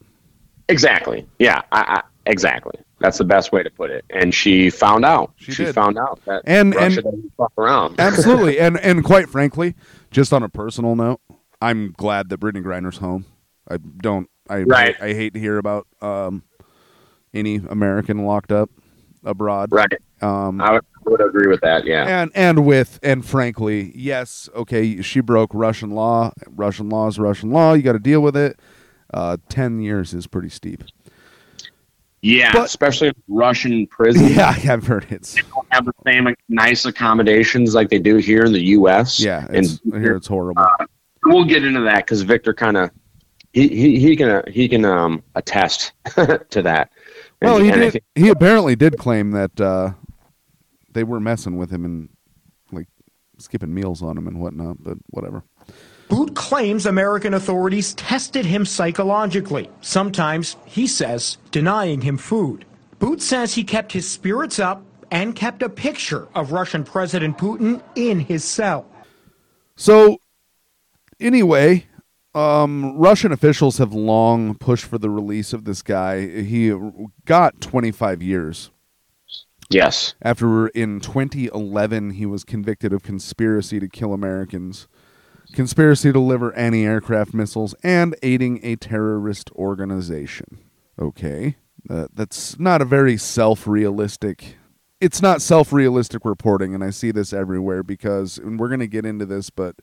exactly 0.68 1.24
yeah 1.38 1.60
I, 1.70 1.80
I, 1.98 2.02
exactly 2.26 2.80
that's 2.98 3.18
the 3.18 3.24
best 3.24 3.52
way 3.52 3.62
to 3.62 3.70
put 3.70 3.90
it. 3.90 4.02
And 4.10 4.34
she 4.34 4.70
found 4.70 5.04
out. 5.04 5.32
She, 5.36 5.52
did. 5.52 5.74
found 5.74 5.98
out 5.98 6.20
that 6.24 6.42
And- 6.46 6.74
Russia 6.74 6.84
and- 6.86 7.04
doesn't 7.04 7.32
fuck 7.36 7.52
around. 7.58 8.00
Absolutely. 8.00 8.58
and 8.58 8.78
and 8.80 9.04
quite 9.04 9.28
frankly, 9.28 9.74
just 10.10 10.32
on 10.32 10.42
a 10.42 10.48
personal 10.48 10.96
note, 10.96 11.20
I'm 11.60 11.92
glad 11.96 12.28
that 12.28 12.40
Brittney 12.40 12.62
Griner's 12.62 12.98
home. 12.98 13.26
I 13.68 13.78
don't 13.78 14.28
I 14.48 14.62
Right. 14.62 14.96
I, 15.00 15.06
I 15.06 15.14
hate 15.14 15.34
to 15.34 15.40
hear 15.40 15.58
about 15.58 15.86
um 16.00 16.42
any 17.32 17.56
American 17.56 18.24
locked 18.24 18.52
up 18.52 18.70
abroad. 19.24 19.70
Right. 19.72 19.92
Um 20.20 20.60
I 20.60 20.72
would, 20.72 20.84
would 21.06 21.20
agree 21.20 21.48
with 21.48 21.60
that. 21.62 21.84
Yeah. 21.84 22.22
and 22.22 22.30
and 22.34 22.66
with 22.66 22.98
and 23.02 23.24
frankly, 23.24 23.92
yes, 23.94 24.48
okay, 24.54 25.00
she 25.02 25.20
broke 25.20 25.50
Russian 25.54 25.90
law. 25.90 26.32
Russian 26.48 26.88
law 26.88 27.08
is 27.08 27.18
Russian 27.18 27.50
law. 27.50 27.72
You 27.72 27.82
got 27.82 27.92
to 27.92 27.98
deal 27.98 28.20
with 28.20 28.36
it. 28.36 28.58
Uh, 29.12 29.36
Ten 29.48 29.80
years 29.80 30.12
is 30.12 30.26
pretty 30.26 30.48
steep. 30.48 30.82
Yeah, 32.24 32.62
especially 32.62 33.12
Russian 33.28 33.86
prisons. 33.86 34.30
Yeah, 34.36 34.56
I've 34.66 34.86
heard 34.86 35.06
it's. 35.10 35.34
They 35.34 35.42
don't 35.42 35.66
have 35.70 35.84
the 35.84 35.92
same 36.06 36.34
nice 36.48 36.86
accommodations 36.86 37.74
like 37.74 37.90
they 37.90 37.98
do 37.98 38.16
here 38.16 38.44
in 38.44 38.52
the 38.54 38.62
U.S. 38.68 39.20
Yeah, 39.20 39.46
it's, 39.50 39.78
I 39.94 39.98
hear 39.98 40.16
it's 40.16 40.26
horrible. 40.26 40.62
Uh, 40.62 40.86
we'll 41.26 41.44
get 41.44 41.64
into 41.64 41.80
that 41.82 41.98
because 42.06 42.22
Victor 42.22 42.54
kind 42.54 42.76
of 42.76 42.90
he, 43.52 43.68
he 43.68 43.98
he 44.00 44.16
can 44.16 44.28
uh, 44.28 44.42
he 44.48 44.68
can 44.68 44.84
um 44.84 45.22
attest 45.34 45.92
to 46.14 46.62
that. 46.62 46.90
And- 47.40 47.50
well, 47.50 47.58
he 47.58 47.70
and 47.70 47.80
did. 47.80 47.92
think- 47.92 48.04
He 48.14 48.28
apparently 48.28 48.76
did 48.76 48.98
claim 48.98 49.30
that 49.32 49.60
uh, 49.60 49.92
they 50.92 51.04
were 51.04 51.20
messing 51.20 51.56
with 51.56 51.70
him 51.70 51.84
and 51.84 52.08
like 52.72 52.88
skipping 53.38 53.72
meals 53.74 54.02
on 54.02 54.16
him 54.18 54.26
and 54.26 54.40
whatnot. 54.40 54.82
But 54.82 54.98
whatever. 55.10 55.44
Bout 56.08 56.34
claims 56.34 56.84
American 56.84 57.32
authorities 57.32 57.94
tested 57.94 58.44
him 58.44 58.66
psychologically, 58.66 59.70
sometimes, 59.80 60.56
he 60.66 60.86
says, 60.86 61.38
denying 61.50 62.02
him 62.02 62.18
food. 62.18 62.66
Bout 62.98 63.22
says 63.22 63.54
he 63.54 63.64
kept 63.64 63.90
his 63.92 64.08
spirits 64.08 64.58
up 64.58 64.82
and 65.10 65.34
kept 65.34 65.62
a 65.62 65.68
picture 65.68 66.28
of 66.34 66.52
Russian 66.52 66.84
President 66.84 67.38
Putin 67.38 67.82
in 67.96 68.20
his 68.20 68.44
cell. 68.44 68.86
So, 69.76 70.18
anyway, 71.20 71.86
um, 72.34 72.96
Russian 72.98 73.32
officials 73.32 73.78
have 73.78 73.92
long 73.92 74.54
pushed 74.56 74.84
for 74.84 74.98
the 74.98 75.10
release 75.10 75.52
of 75.52 75.64
this 75.64 75.82
guy. 75.82 76.42
He 76.42 76.74
got 77.24 77.60
25 77.60 78.22
years. 78.22 78.70
Yes. 79.70 80.14
After 80.20 80.68
in 80.68 81.00
2011, 81.00 82.10
he 82.10 82.26
was 82.26 82.44
convicted 82.44 82.92
of 82.92 83.02
conspiracy 83.02 83.80
to 83.80 83.88
kill 83.88 84.12
Americans, 84.12 84.88
conspiracy 85.52 86.08
to 86.08 86.12
deliver 86.12 86.54
anti 86.54 86.84
aircraft 86.84 87.34
missiles, 87.34 87.74
and 87.82 88.14
aiding 88.22 88.60
a 88.62 88.76
terrorist 88.76 89.50
organization. 89.52 90.58
Okay. 90.98 91.56
Uh, 91.88 92.06
that's 92.14 92.58
not 92.58 92.82
a 92.82 92.84
very 92.84 93.16
self 93.16 93.66
realistic. 93.66 94.56
It's 95.00 95.20
not 95.20 95.42
self 95.42 95.72
realistic 95.72 96.24
reporting, 96.24 96.74
and 96.74 96.82
I 96.82 96.90
see 96.90 97.10
this 97.10 97.32
everywhere 97.32 97.82
because, 97.82 98.38
and 98.38 98.58
we're 98.58 98.68
going 98.68 98.80
to 98.80 98.86
get 98.86 99.04
into 99.06 99.26
this, 99.26 99.50
but 99.50 99.76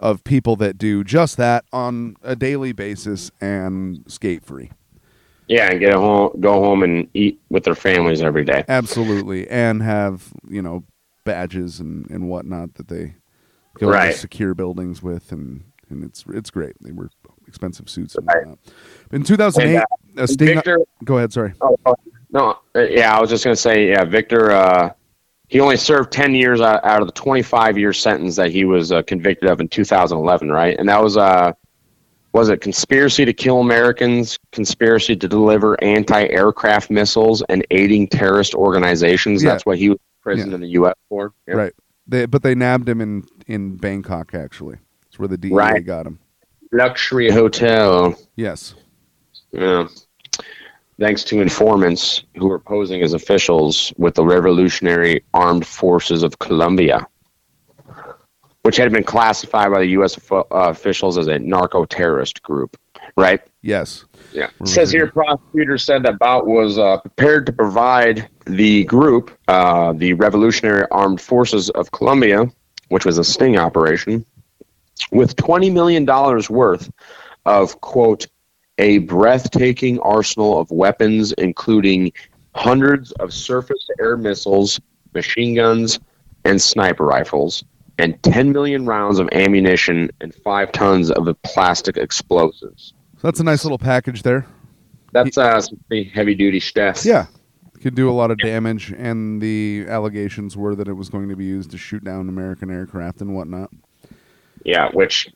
of 0.00 0.24
people 0.24 0.56
that 0.56 0.76
do 0.78 1.04
just 1.04 1.36
that 1.36 1.64
on 1.72 2.16
a 2.22 2.34
daily 2.34 2.72
basis 2.72 3.30
and 3.40 4.02
skate 4.08 4.44
free. 4.44 4.70
yeah, 5.46 5.70
and 5.70 5.78
get 5.80 5.92
home, 5.94 6.30
go 6.40 6.54
home 6.54 6.82
and 6.82 7.06
eat 7.14 7.40
with 7.50 7.64
their 7.64 7.74
families 7.74 8.22
every 8.22 8.44
day. 8.44 8.64
Absolutely, 8.68 9.48
and 9.48 9.82
have 9.82 10.32
you 10.48 10.62
know 10.62 10.82
badges 11.24 11.78
and, 11.80 12.08
and 12.10 12.28
whatnot 12.28 12.74
that 12.74 12.88
they 12.88 13.14
go 13.78 13.88
Right. 13.90 14.12
to 14.12 14.18
secure 14.18 14.54
buildings 14.54 15.02
with, 15.02 15.30
and 15.32 15.64
and 15.90 16.02
it's 16.02 16.24
it's 16.32 16.50
great. 16.50 16.74
They 16.80 16.92
were 16.92 17.10
expensive 17.46 17.88
suits 17.90 18.14
and 18.14 18.26
whatnot. 18.26 18.58
In 19.12 19.22
2008, 19.22 19.74
And, 19.76 20.18
uh, 20.18 20.22
a 20.22 20.28
Sting. 20.28 20.54
Victor- 20.54 20.78
go 21.04 21.18
ahead. 21.18 21.32
Sorry. 21.32 21.52
Oh, 21.60 21.76
oh, 21.84 21.94
no, 22.32 22.58
uh, 22.76 22.80
yeah, 22.82 23.14
I 23.16 23.20
was 23.20 23.28
just 23.28 23.44
gonna 23.44 23.56
say, 23.56 23.88
yeah, 23.88 24.04
Victor. 24.04 24.50
Uh, 24.52 24.92
he 25.50 25.58
only 25.60 25.76
served 25.76 26.12
ten 26.12 26.34
years 26.34 26.60
out, 26.60 26.82
out 26.84 27.02
of 27.02 27.08
the 27.08 27.12
twenty-five 27.12 27.76
year 27.76 27.92
sentence 27.92 28.36
that 28.36 28.50
he 28.50 28.64
was 28.64 28.92
uh, 28.92 29.02
convicted 29.02 29.50
of 29.50 29.60
in 29.60 29.68
2011, 29.68 30.50
right? 30.50 30.78
And 30.78 30.88
that 30.88 31.02
was 31.02 31.16
uh, 31.16 31.52
was 32.32 32.48
it 32.48 32.60
conspiracy 32.60 33.24
to 33.24 33.32
kill 33.32 33.58
Americans, 33.60 34.38
conspiracy 34.52 35.16
to 35.16 35.26
deliver 35.28 35.82
anti-aircraft 35.82 36.88
missiles, 36.90 37.42
and 37.48 37.66
aiding 37.72 38.06
terrorist 38.06 38.54
organizations? 38.54 39.42
Yeah. 39.42 39.50
That's 39.50 39.66
what 39.66 39.78
he 39.78 39.88
was 39.90 39.98
imprisoned 40.20 40.54
in 40.54 40.60
the 40.60 40.68
U.S. 40.68 40.94
for. 41.08 41.32
Yeah. 41.48 41.54
Right. 41.54 41.72
They, 42.06 42.26
but 42.26 42.42
they 42.42 42.54
nabbed 42.54 42.88
him 42.88 43.00
in 43.00 43.24
in 43.48 43.76
Bangkok. 43.76 44.34
Actually, 44.34 44.76
that's 45.04 45.18
where 45.18 45.28
the 45.28 45.36
DEA 45.36 45.52
Right. 45.52 45.84
got 45.84 46.06
him. 46.06 46.20
luxury 46.72 47.28
hotel. 47.30 48.16
Yes. 48.36 48.74
Yeah. 49.50 49.88
Thanks 51.00 51.24
to 51.24 51.40
informants 51.40 52.24
who 52.36 52.46
were 52.46 52.58
posing 52.58 53.00
as 53.00 53.14
officials 53.14 53.90
with 53.96 54.16
the 54.16 54.24
Revolutionary 54.24 55.24
Armed 55.32 55.66
Forces 55.66 56.22
of 56.22 56.38
Colombia, 56.40 57.06
which 58.64 58.76
had 58.76 58.92
been 58.92 59.04
classified 59.04 59.72
by 59.72 59.78
the 59.78 59.86
U.S. 59.86 60.18
uh, 60.30 60.42
officials 60.50 61.16
as 61.16 61.26
a 61.26 61.38
narco 61.38 61.86
terrorist 61.86 62.42
group, 62.42 62.76
right? 63.16 63.40
Yes. 63.62 64.04
Yeah. 64.32 64.50
It 64.60 64.68
says 64.68 64.92
here, 64.92 65.10
prosecutors 65.10 65.84
said 65.84 66.02
that 66.02 66.18
Bout 66.18 66.46
was 66.46 66.78
uh, 66.78 66.98
prepared 66.98 67.46
to 67.46 67.52
provide 67.52 68.28
the 68.44 68.84
group, 68.84 69.30
uh, 69.48 69.94
the 69.94 70.12
Revolutionary 70.12 70.84
Armed 70.90 71.22
Forces 71.22 71.70
of 71.70 71.92
Colombia, 71.92 72.44
which 72.90 73.06
was 73.06 73.16
a 73.16 73.24
sting 73.24 73.56
operation, 73.56 74.26
with 75.12 75.34
$20 75.36 75.72
million 75.72 76.04
worth 76.04 76.92
of, 77.46 77.80
quote, 77.80 78.26
a 78.80 78.98
breathtaking 78.98 80.00
arsenal 80.00 80.58
of 80.58 80.70
weapons, 80.70 81.32
including 81.32 82.12
hundreds 82.54 83.12
of 83.12 83.32
surface 83.32 83.84
to 83.86 83.94
air 84.02 84.16
missiles, 84.16 84.80
machine 85.14 85.54
guns, 85.54 86.00
and 86.44 86.60
sniper 86.60 87.04
rifles, 87.04 87.62
and 87.98 88.20
10 88.22 88.52
million 88.52 88.86
rounds 88.86 89.18
of 89.18 89.28
ammunition 89.32 90.10
and 90.22 90.34
five 90.34 90.72
tons 90.72 91.10
of 91.10 91.28
plastic 91.42 91.98
explosives. 91.98 92.94
So 93.18 93.28
that's 93.28 93.38
a 93.38 93.44
nice 93.44 93.64
little 93.64 93.78
package 93.78 94.22
there. 94.22 94.46
That's 95.12 95.36
uh, 95.36 95.60
some 95.60 95.78
heavy 96.12 96.34
duty 96.34 96.60
stuff. 96.60 97.04
Yeah. 97.04 97.26
Could 97.82 97.94
do 97.94 98.10
a 98.10 98.12
lot 98.12 98.30
of 98.30 98.38
damage, 98.38 98.92
and 98.92 99.40
the 99.40 99.86
allegations 99.88 100.54
were 100.54 100.74
that 100.74 100.86
it 100.86 100.92
was 100.92 101.08
going 101.08 101.30
to 101.30 101.36
be 101.36 101.46
used 101.46 101.70
to 101.70 101.78
shoot 101.78 102.04
down 102.04 102.28
American 102.28 102.70
aircraft 102.70 103.22
and 103.22 103.34
whatnot. 103.34 103.70
Yeah, 104.64 104.90
which 104.92 105.28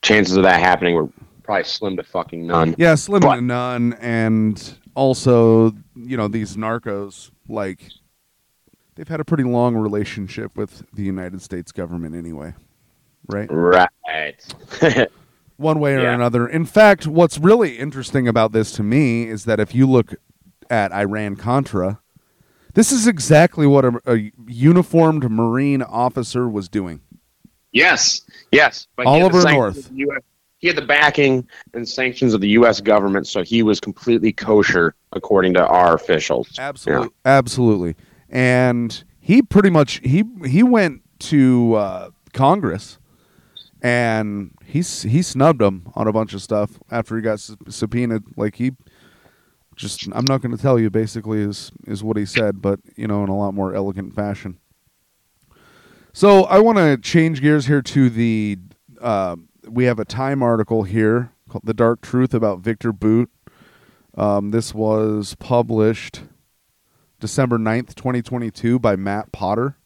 chances 0.00 0.38
of 0.38 0.44
that 0.44 0.60
happening 0.60 0.94
were 0.94 1.10
probably 1.50 1.64
slim 1.64 1.96
to 1.96 2.02
fucking 2.04 2.46
none. 2.46 2.76
Yeah, 2.78 2.94
slim 2.94 3.22
to 3.22 3.40
none, 3.40 3.94
and 3.94 4.78
also, 4.94 5.72
you 5.96 6.16
know, 6.16 6.28
these 6.28 6.56
narcos, 6.56 7.32
like, 7.48 7.88
they've 8.94 9.08
had 9.08 9.18
a 9.18 9.24
pretty 9.24 9.42
long 9.42 9.74
relationship 9.74 10.56
with 10.56 10.84
the 10.92 11.02
United 11.02 11.42
States 11.42 11.72
government 11.72 12.14
anyway, 12.14 12.54
right? 13.26 13.48
Right. 13.50 13.90
One 15.56 15.80
way 15.80 15.96
or 15.96 16.02
Yeah. 16.02 16.14
another. 16.14 16.46
In 16.46 16.64
fact, 16.64 17.08
what's 17.08 17.36
really 17.36 17.78
interesting 17.78 18.28
about 18.28 18.52
this 18.52 18.70
to 18.72 18.84
me 18.84 19.24
is 19.24 19.44
that 19.46 19.58
if 19.58 19.74
you 19.74 19.88
look 19.88 20.14
at 20.70 20.92
Iran 20.92 21.34
Contra, 21.34 22.00
this 22.74 22.92
is 22.92 23.08
exactly 23.08 23.66
what 23.66 23.84
a, 23.84 24.00
a 24.06 24.30
uniformed 24.46 25.28
Marine 25.28 25.82
officer 25.82 26.48
was 26.48 26.68
doing. 26.68 27.00
Yes, 27.72 28.22
yes. 28.52 28.86
But 28.94 29.06
he 29.06 29.08
All 29.08 29.24
over 29.24 29.42
North. 29.50 29.90
US 29.92 30.22
he 30.60 30.68
had 30.68 30.76
the 30.76 30.82
backing 30.82 31.48
and 31.72 31.88
sanctions 31.88 32.34
of 32.34 32.42
the 32.42 32.48
U.S. 32.50 32.80
government, 32.80 33.26
so 33.26 33.42
he 33.42 33.62
was 33.62 33.80
completely 33.80 34.30
kosher, 34.32 34.94
according 35.12 35.54
to 35.54 35.66
our 35.66 35.94
officials. 35.94 36.48
Absolutely, 36.58 37.08
absolutely. 37.24 37.96
And 38.28 39.02
he 39.18 39.42
pretty 39.42 39.70
much 39.70 40.00
he 40.04 40.24
he 40.44 40.62
went 40.62 41.02
to 41.20 41.74
uh, 41.74 42.10
Congress, 42.34 42.98
and 43.82 44.52
he 44.64 44.80
he 44.80 45.22
snubbed 45.22 45.62
him 45.62 45.90
on 45.94 46.06
a 46.06 46.12
bunch 46.12 46.34
of 46.34 46.42
stuff 46.42 46.78
after 46.90 47.16
he 47.16 47.22
got 47.22 47.40
subpoenaed. 47.40 48.24
Like 48.36 48.56
he 48.56 48.72
just 49.76 50.06
I'm 50.12 50.26
not 50.28 50.42
going 50.42 50.54
to 50.54 50.60
tell 50.60 50.78
you. 50.78 50.90
Basically, 50.90 51.40
is 51.40 51.72
is 51.86 52.04
what 52.04 52.18
he 52.18 52.26
said, 52.26 52.60
but 52.60 52.80
you 52.96 53.06
know, 53.06 53.24
in 53.24 53.30
a 53.30 53.36
lot 53.36 53.54
more 53.54 53.74
elegant 53.74 54.14
fashion. 54.14 54.58
So 56.12 56.44
I 56.44 56.58
want 56.58 56.76
to 56.76 56.98
change 56.98 57.40
gears 57.40 57.66
here 57.66 57.80
to 57.80 58.10
the. 58.10 58.58
Uh, 59.00 59.36
we 59.70 59.84
have 59.84 59.98
a 59.98 60.04
Time 60.04 60.42
article 60.42 60.82
here 60.82 61.32
called 61.48 61.64
"The 61.64 61.74
Dark 61.74 62.00
Truth 62.00 62.34
About 62.34 62.60
Victor 62.60 62.92
Bout." 62.92 63.28
Um, 64.14 64.50
this 64.50 64.74
was 64.74 65.36
published 65.36 66.22
December 67.20 67.58
9th, 67.58 67.94
2022 67.94 68.78
by 68.78 68.96
Matt 68.96 69.32
Potter. 69.32 69.76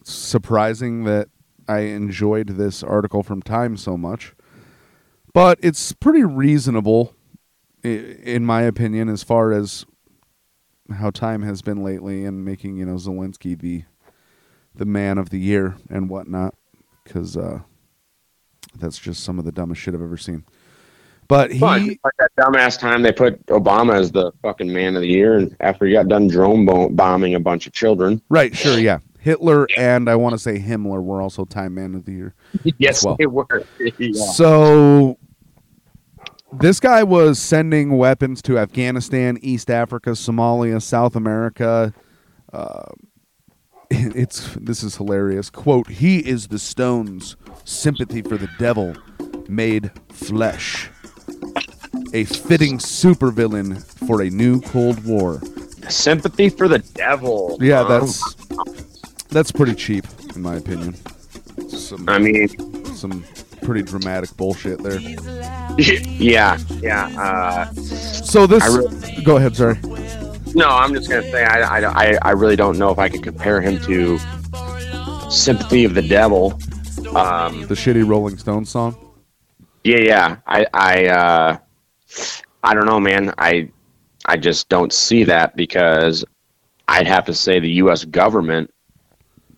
It's 0.00 0.12
surprising 0.12 1.04
that 1.04 1.28
I 1.68 1.80
enjoyed 1.80 2.48
this 2.48 2.82
article 2.82 3.22
from 3.22 3.42
Time 3.42 3.76
so 3.76 3.96
much. 3.96 4.34
But 5.32 5.58
it's 5.62 5.92
pretty 5.92 6.24
reasonable 6.24 7.14
in 7.82 8.46
my 8.46 8.62
opinion 8.62 9.08
as 9.08 9.22
far 9.22 9.52
as 9.52 9.84
how 10.96 11.10
Time 11.10 11.42
has 11.42 11.60
been 11.60 11.82
lately 11.82 12.24
and 12.24 12.44
making, 12.44 12.76
you 12.76 12.86
know, 12.86 12.94
Zelensky 12.94 13.58
the 13.58 13.84
the 14.74 14.84
man 14.84 15.18
of 15.18 15.30
the 15.30 15.38
year 15.38 15.76
and 15.88 16.08
whatnot 16.08 16.54
cuz 17.04 17.36
uh 17.36 17.60
that's 18.76 18.98
just 18.98 19.24
some 19.24 19.38
of 19.38 19.44
the 19.44 19.52
dumbest 19.52 19.80
shit 19.80 19.94
I've 19.94 20.02
ever 20.02 20.16
seen. 20.16 20.44
But 21.28 21.52
he. 21.52 21.58
Like 21.58 21.98
that 22.18 22.30
dumbass 22.38 22.78
time 22.78 23.02
they 23.02 23.12
put 23.12 23.44
Obama 23.46 23.94
as 23.94 24.12
the 24.12 24.32
fucking 24.42 24.72
man 24.72 24.96
of 24.96 25.02
the 25.02 25.08
year, 25.08 25.36
and 25.36 25.56
after 25.60 25.86
he 25.86 25.92
got 25.92 26.08
done 26.08 26.28
drone 26.28 26.66
bombing 26.94 27.34
a 27.34 27.40
bunch 27.40 27.66
of 27.66 27.72
children. 27.72 28.20
Right, 28.28 28.54
sure, 28.54 28.78
yeah. 28.78 28.98
Hitler 29.24 29.66
and 29.78 30.10
I 30.10 30.16
want 30.16 30.34
to 30.34 30.38
say 30.38 30.58
Himmler 30.58 31.02
were 31.02 31.22
also 31.22 31.46
Time 31.46 31.74
Man 31.74 31.94
of 31.94 32.04
the 32.04 32.12
Year. 32.12 32.34
Yes, 32.78 33.04
well. 33.04 33.16
they 33.18 33.26
were. 33.26 33.64
Yeah. 33.98 34.22
So 34.32 35.18
this 36.52 36.78
guy 36.78 37.02
was 37.02 37.38
sending 37.38 37.96
weapons 37.96 38.42
to 38.42 38.58
Afghanistan, 38.58 39.38
East 39.40 39.70
Africa, 39.70 40.10
Somalia, 40.10 40.80
South 40.82 41.16
America. 41.16 41.94
Uh, 42.52 42.92
it's 43.90 44.54
this 44.60 44.82
is 44.82 44.96
hilarious. 44.96 45.48
Quote: 45.48 45.88
He 45.88 46.18
is 46.18 46.48
the 46.48 46.58
Stones' 46.58 47.36
sympathy 47.64 48.22
for 48.22 48.36
the 48.36 48.48
devil 48.58 48.94
made 49.48 49.90
flesh. 50.10 50.90
A 52.12 52.24
fitting 52.24 52.78
supervillain 52.78 53.82
for 54.06 54.22
a 54.22 54.30
new 54.30 54.60
Cold 54.60 55.04
War. 55.04 55.40
Sympathy 55.88 56.48
for 56.48 56.68
the 56.68 56.78
devil. 56.78 57.58
Yeah, 57.60 57.82
that's 57.82 58.34
that's 59.30 59.50
pretty 59.50 59.74
cheap, 59.74 60.04
in 60.34 60.42
my 60.42 60.56
opinion. 60.56 60.94
Some, 61.68 62.08
I 62.08 62.18
mean, 62.18 62.48
some 62.94 63.24
pretty 63.62 63.82
dramatic 63.82 64.34
bullshit 64.36 64.82
there. 64.82 64.98
yeah, 65.78 66.58
yeah. 66.80 67.06
Uh, 67.18 67.72
So 67.74 68.46
this, 68.46 68.64
really- 68.64 69.22
go 69.24 69.36
ahead. 69.36 69.56
Sorry. 69.56 69.76
no, 70.54 70.68
I'm 70.68 70.94
just 70.94 71.08
gonna 71.10 71.22
say 71.30 71.44
I, 71.44 71.80
I, 71.80 71.84
I, 72.12 72.18
I 72.22 72.30
really 72.30 72.56
don't 72.56 72.78
know 72.78 72.90
if 72.90 72.98
I 72.98 73.08
could 73.08 73.22
compare 73.22 73.60
him 73.60 73.80
to 73.84 74.18
Sympathy 75.30 75.84
of 75.84 75.94
the 75.94 76.02
Devil. 76.06 76.58
Um, 77.16 77.62
The 77.66 77.74
shitty 77.74 78.06
Rolling 78.08 78.38
Stones 78.38 78.70
song. 78.70 78.96
Yeah, 79.84 79.98
yeah. 79.98 80.36
I 80.46 80.66
I 80.72 81.06
uh 81.06 81.58
I 82.62 82.74
don't 82.74 82.86
know, 82.86 82.98
man. 83.00 83.32
I 83.38 83.70
I 84.26 84.36
just 84.36 84.68
don't 84.68 84.92
see 84.92 85.24
that 85.24 85.54
because 85.56 86.24
I'd 86.88 87.06
have 87.06 87.24
to 87.26 87.34
say 87.34 87.60
the 87.60 87.70
US 87.72 88.04
government 88.04 88.70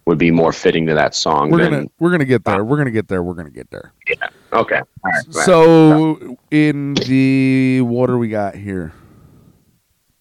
would 0.06 0.18
be 0.18 0.30
more 0.30 0.52
fitting 0.52 0.86
to 0.86 0.94
that 0.94 1.14
song 1.14 1.50
We're 1.50 1.58
than 1.58 1.70
gonna 1.70 1.86
we're 1.98 2.10
gonna 2.10 2.24
get 2.24 2.44
there. 2.44 2.64
We're 2.64 2.76
gonna 2.76 2.90
get 2.90 3.08
there. 3.08 3.22
We're 3.22 3.34
gonna 3.34 3.50
get 3.50 3.70
there. 3.70 3.92
yeah. 4.08 4.28
Okay. 4.52 4.76
All 4.78 4.84
right. 5.04 5.26
right. 5.34 5.44
So 5.46 6.36
in 6.50 6.94
the 6.94 7.80
what 7.82 8.06
do 8.08 8.18
we 8.18 8.28
got 8.28 8.54
here? 8.54 8.92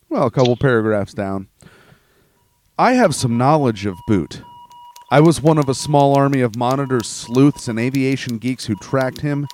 Well, 0.09 0.27
a 0.27 0.31
couple 0.31 0.55
paragraphs 0.55 1.13
down. 1.13 1.47
I 2.77 2.93
have 2.93 3.15
some 3.15 3.37
knowledge 3.37 3.85
of 3.85 3.95
Bout. 4.07 4.41
I 5.15 5.21
was 5.21 5.41
one 5.41 5.57
of 5.57 5.69
a 5.69 5.73
small 5.73 6.13
army 6.13 6.41
of 6.41 6.57
monitors, 6.57 7.07
sleuths, 7.07 7.69
and 7.69 7.79
aviation 7.79 8.37
geeks 8.37 8.65
who 8.65 8.75
tracked 8.75 9.21
him 9.21 9.47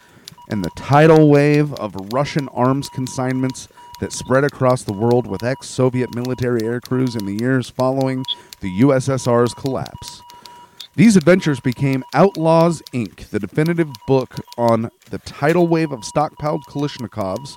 and 0.49 0.65
the 0.65 0.71
tidal 0.75 1.29
wave 1.29 1.71
of 1.75 2.11
Russian 2.11 2.47
arms 2.47 2.89
consignments 2.89 3.67
that 3.99 4.11
spread 4.11 4.43
across 4.43 4.81
the 4.81 4.91
world 4.91 5.27
with 5.27 5.43
ex 5.43 5.69
Soviet 5.69 6.15
military 6.15 6.61
aircrews 6.61 7.15
in 7.15 7.27
the 7.27 7.35
years 7.35 7.69
following 7.69 8.25
the 8.61 8.81
USSR's 8.81 9.53
collapse. 9.53 10.23
These 10.95 11.15
adventures 11.15 11.59
became 11.59 12.03
Outlaws 12.15 12.81
Inc., 12.91 13.29
the 13.29 13.39
definitive 13.39 13.93
book 14.07 14.33
on 14.57 14.89
the 15.11 15.19
tidal 15.19 15.67
wave 15.67 15.91
of 15.91 15.99
stockpiled 15.99 16.63
Kalashnikovs 16.69 17.55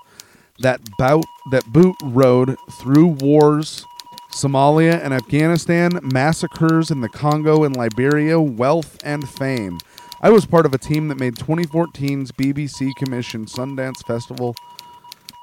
that 0.58 0.82
Bout 0.98 1.24
that 1.52 1.72
Bout 1.72 1.96
rode 2.02 2.58
through 2.70 3.06
wars, 3.06 3.86
Somalia 4.34 5.00
and 5.00 5.14
Afghanistan, 5.14 6.00
massacres 6.02 6.90
in 6.90 7.00
the 7.00 7.08
Congo 7.08 7.62
and 7.62 7.76
Liberia, 7.76 8.40
wealth 8.40 8.98
and 9.04 9.28
fame. 9.28 9.78
I 10.20 10.30
was 10.30 10.44
part 10.44 10.66
of 10.66 10.74
a 10.74 10.78
team 10.78 11.06
that 11.06 11.20
made 11.20 11.36
2014's 11.36 12.32
BBC 12.32 12.90
commissioned 12.96 13.46
Sundance 13.46 14.04
Festival 14.04 14.56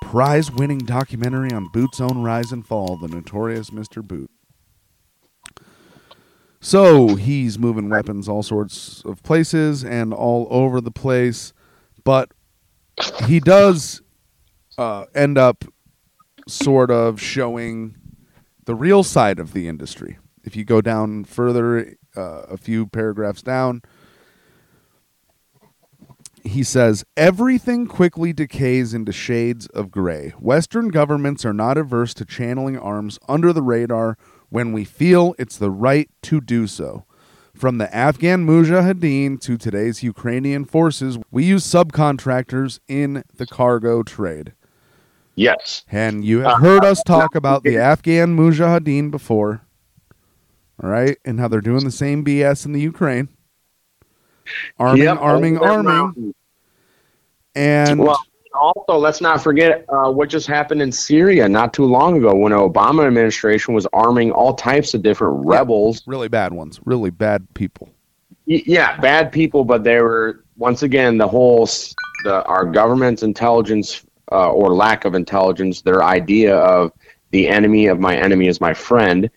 prize-winning 0.01 0.79
documentary 0.79 1.53
on 1.53 1.69
Bout's 1.69 2.01
own 2.01 2.21
rise 2.21 2.51
and 2.51 2.67
fall, 2.67 2.97
the 2.97 3.07
notorious 3.07 3.69
Mr. 3.69 4.05
Bout. 4.05 4.29
So 6.59 7.15
he's 7.15 7.57
moving 7.57 7.89
weapons 7.89 8.27
all 8.27 8.43
sorts 8.43 9.03
of 9.05 9.23
places 9.23 9.85
and 9.85 10.13
all 10.13 10.47
over 10.49 10.81
the 10.81 10.91
place, 10.91 11.53
but 12.03 12.33
he 13.25 13.39
does 13.39 14.01
uh, 14.77 15.05
end 15.15 15.37
up 15.37 15.63
sort 16.45 16.91
of 16.91 17.21
showing 17.21 17.95
the 18.71 18.75
real 18.75 19.03
side 19.03 19.37
of 19.37 19.51
the 19.51 19.67
industry. 19.67 20.17
If 20.45 20.55
you 20.55 20.63
go 20.63 20.79
down 20.79 21.25
further, 21.25 21.97
uh, 22.15 22.43
a 22.43 22.55
few 22.55 22.87
paragraphs 22.87 23.41
down, 23.41 23.81
he 26.41 26.63
says 26.63 27.03
everything 27.17 27.85
quickly 27.85 28.31
decays 28.31 28.93
into 28.93 29.11
shades 29.11 29.67
of 29.67 29.91
gray. 29.91 30.29
Western 30.39 30.87
governments 30.87 31.43
are 31.43 31.51
not 31.51 31.77
averse 31.77 32.13
to 32.13 32.23
channeling 32.23 32.79
arms 32.79 33.19
under 33.27 33.51
the 33.51 33.61
radar 33.61 34.17
when 34.47 34.71
we 34.71 34.85
feel 34.85 35.35
it's 35.37 35.57
the 35.57 35.69
right 35.69 36.09
to 36.21 36.39
do 36.39 36.65
so. 36.65 37.03
From 37.53 37.77
the 37.77 37.93
Afghan 37.93 38.47
Mujahideen 38.47 39.41
to 39.41 39.57
today's 39.57 40.01
Ukrainian 40.01 40.63
forces, 40.63 41.17
we 41.29 41.43
use 41.43 41.65
subcontractors 41.65 42.79
in 42.87 43.25
the 43.35 43.45
cargo 43.45 44.01
trade. 44.01 44.53
Yes. 45.35 45.83
And 45.91 46.23
you 46.25 46.39
have 46.39 46.59
heard 46.59 46.83
us 46.83 47.01
talk 47.03 47.35
about 47.35 47.63
the 47.63 47.77
Afghan 47.77 48.35
Mujahideen 48.37 49.11
before. 49.11 49.61
All 50.83 50.89
right? 50.89 51.17
And 51.25 51.39
how 51.39 51.47
they're 51.47 51.61
doing 51.61 51.85
the 51.85 51.91
same 51.91 52.23
BS 52.25 52.65
in 52.65 52.73
the 52.73 52.81
Ukraine. 52.81 53.29
Arming, 54.77 55.03
Yep, 55.03 55.17
arming, 55.21 55.57
arming. 55.57 55.85
mountain. 55.85 56.35
And 57.55 57.99
well, 57.99 58.19
also 58.53 58.97
let's 58.97 59.21
not 59.21 59.41
forget 59.41 59.85
uh, 59.89 60.11
what 60.11 60.29
just 60.29 60.47
happened 60.47 60.81
in 60.81 60.91
Syria 60.91 61.47
not 61.47 61.73
too 61.73 61.85
long 61.85 62.17
ago 62.17 62.35
when 62.35 62.51
the 62.51 62.57
Obama 62.57 63.05
administration 63.07 63.73
was 63.73 63.87
arming 63.93 64.31
all 64.31 64.53
types 64.53 64.93
of 64.93 65.01
different 65.01 65.45
rebels. 65.45 66.01
really 66.05 66.27
bad 66.27 66.51
ones, 66.53 66.79
really 66.85 67.09
bad 67.09 67.47
people. 67.53 67.89
Y- 68.47 68.63
yeah, 68.65 68.99
bad 68.99 69.31
people, 69.31 69.63
but 69.63 69.83
they 69.83 70.01
were 70.01 70.43
once 70.57 70.83
again 70.83 71.17
the 71.17 71.27
whole 71.27 71.67
the 72.25 72.43
our 72.45 72.65
government's 72.65 73.23
intelligence 73.23 74.03
uh, 74.31 74.51
or 74.51 74.73
lack 74.75 75.05
of 75.05 75.15
intelligence, 75.15 75.81
their 75.81 76.03
idea 76.03 76.55
of 76.57 76.91
the 77.31 77.47
enemy 77.47 77.87
of 77.87 77.99
my 77.99 78.15
enemy 78.15 78.47
is 78.47 78.59
my 78.61 78.73
friend. 78.73 79.29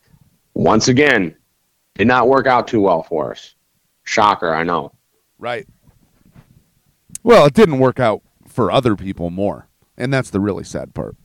Once 0.55 0.89
again, 0.89 1.35
did 1.95 2.07
not 2.07 2.29
work 2.29 2.47
out 2.47 2.67
too 2.69 2.81
well 2.81 3.03
for 3.03 3.31
us. 3.33 3.55
Shocker, 4.05 4.55
I 4.55 4.63
know. 4.63 4.93
Right. 5.39 5.67
Well, 7.23 7.47
it 7.47 7.55
didn't 7.55 7.79
work 7.79 7.99
out 8.01 8.23
for 8.47 8.71
other 8.71 8.97
people 8.97 9.31
more. 9.31 9.69
And 9.97 10.13
that's 10.13 10.31
the 10.31 10.41
really 10.41 10.65
sad 10.65 10.93
part. 10.95 11.17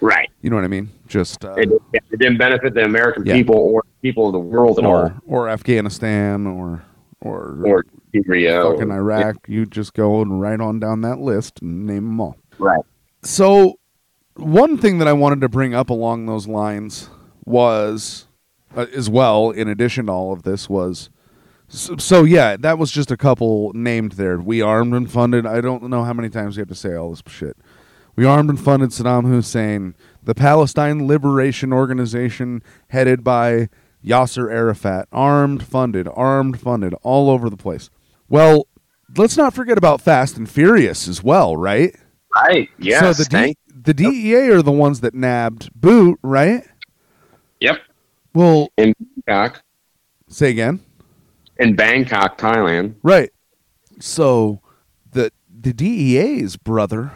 Right. 0.00 0.30
You 0.40 0.48
know 0.48 0.56
what 0.56 0.64
I 0.64 0.68
mean? 0.68 0.90
Just 1.08 1.44
uh, 1.44 1.54
It, 1.54 1.68
it 1.92 2.18
didn't 2.18 2.38
benefit 2.38 2.72
the 2.74 2.84
American 2.84 3.26
Yeah. 3.26 3.34
people 3.34 3.56
or 3.56 3.82
people 4.00 4.26
of 4.28 4.32
the 4.32 4.38
world 4.38 4.78
at 4.78 4.84
all. 4.86 4.94
or 4.94 5.14
or 5.26 5.48
Afghanistan 5.48 6.46
or 6.46 6.82
or 7.20 7.58
Or 7.66 7.84
Syria. 8.12 8.62
or- 8.64 8.74
fucking 8.76 8.90
Iraq. 8.90 9.36
You 9.48 9.66
just 9.66 9.92
go 9.92 10.22
and 10.22 10.40
right 10.40 10.58
on 10.60 10.80
down 10.80 11.02
that 11.02 11.18
list 11.18 11.60
and 11.60 11.84
name 11.86 12.04
them 12.06 12.20
all. 12.20 12.36
Right. 12.60 12.84
So, 13.22 13.78
one 14.34 14.78
thing 14.78 14.98
that 14.98 15.08
I 15.08 15.12
wanted 15.12 15.40
to 15.40 15.48
bring 15.48 15.74
up 15.74 15.90
along 15.90 16.26
those 16.26 16.46
lines 16.46 17.10
was, 17.44 18.26
uh, 18.76 18.86
as 18.94 19.10
well, 19.10 19.50
in 19.50 19.68
addition 19.68 20.06
to 20.06 20.12
all 20.12 20.32
of 20.32 20.42
this, 20.42 20.68
was 20.68 21.10
so, 21.68 21.96
so 21.98 22.24
yeah, 22.24 22.56
that 22.56 22.78
was 22.78 22.90
just 22.90 23.10
a 23.10 23.16
couple 23.16 23.72
named 23.74 24.12
there. 24.12 24.38
We 24.38 24.60
armed 24.60 24.92
and 24.94 25.10
funded. 25.10 25.46
I 25.46 25.60
don't 25.60 25.84
know 25.84 26.04
how 26.04 26.12
many 26.12 26.28
times 26.28 26.56
we 26.56 26.60
have 26.60 26.68
to 26.68 26.74
say 26.74 26.94
all 26.94 27.10
this 27.10 27.22
shit. 27.26 27.56
We 28.16 28.24
armed 28.24 28.50
and 28.50 28.60
funded 28.60 28.90
Saddam 28.90 29.26
Hussein, 29.26 29.94
the 30.22 30.34
Palestine 30.34 31.06
Liberation 31.06 31.72
Organization 31.72 32.62
headed 32.88 33.22
by 33.22 33.68
Yasser 34.04 34.52
Arafat. 34.52 35.08
Armed, 35.12 35.62
funded, 35.62 36.08
armed, 36.12 36.60
funded, 36.60 36.92
all 37.02 37.30
over 37.30 37.48
the 37.48 37.56
place. 37.56 37.88
Well, 38.28 38.66
let's 39.16 39.36
not 39.36 39.54
forget 39.54 39.78
about 39.78 40.00
Fast 40.00 40.36
and 40.36 40.50
Furious 40.50 41.06
as 41.06 41.22
well, 41.22 41.56
right? 41.56 41.94
Right. 42.34 42.68
Yes. 42.78 43.00
so 43.16 43.22
the 43.24 43.28
D- 43.28 43.56
the 43.82 43.94
DEA 43.94 44.50
are 44.50 44.62
the 44.62 44.70
ones 44.72 45.00
that 45.00 45.14
nabbed 45.14 45.70
Bout, 45.74 46.18
right? 46.22 46.64
Yep. 47.60 47.78
Well, 48.34 48.68
in 48.76 48.94
Bangkok. 49.26 49.62
Say 50.28 50.50
again. 50.50 50.80
In 51.58 51.74
Bangkok, 51.74 52.38
Thailand. 52.38 52.94
Right. 53.02 53.30
So 53.98 54.60
the 55.10 55.32
the 55.48 55.72
DEA's 55.72 56.56
brother, 56.56 57.12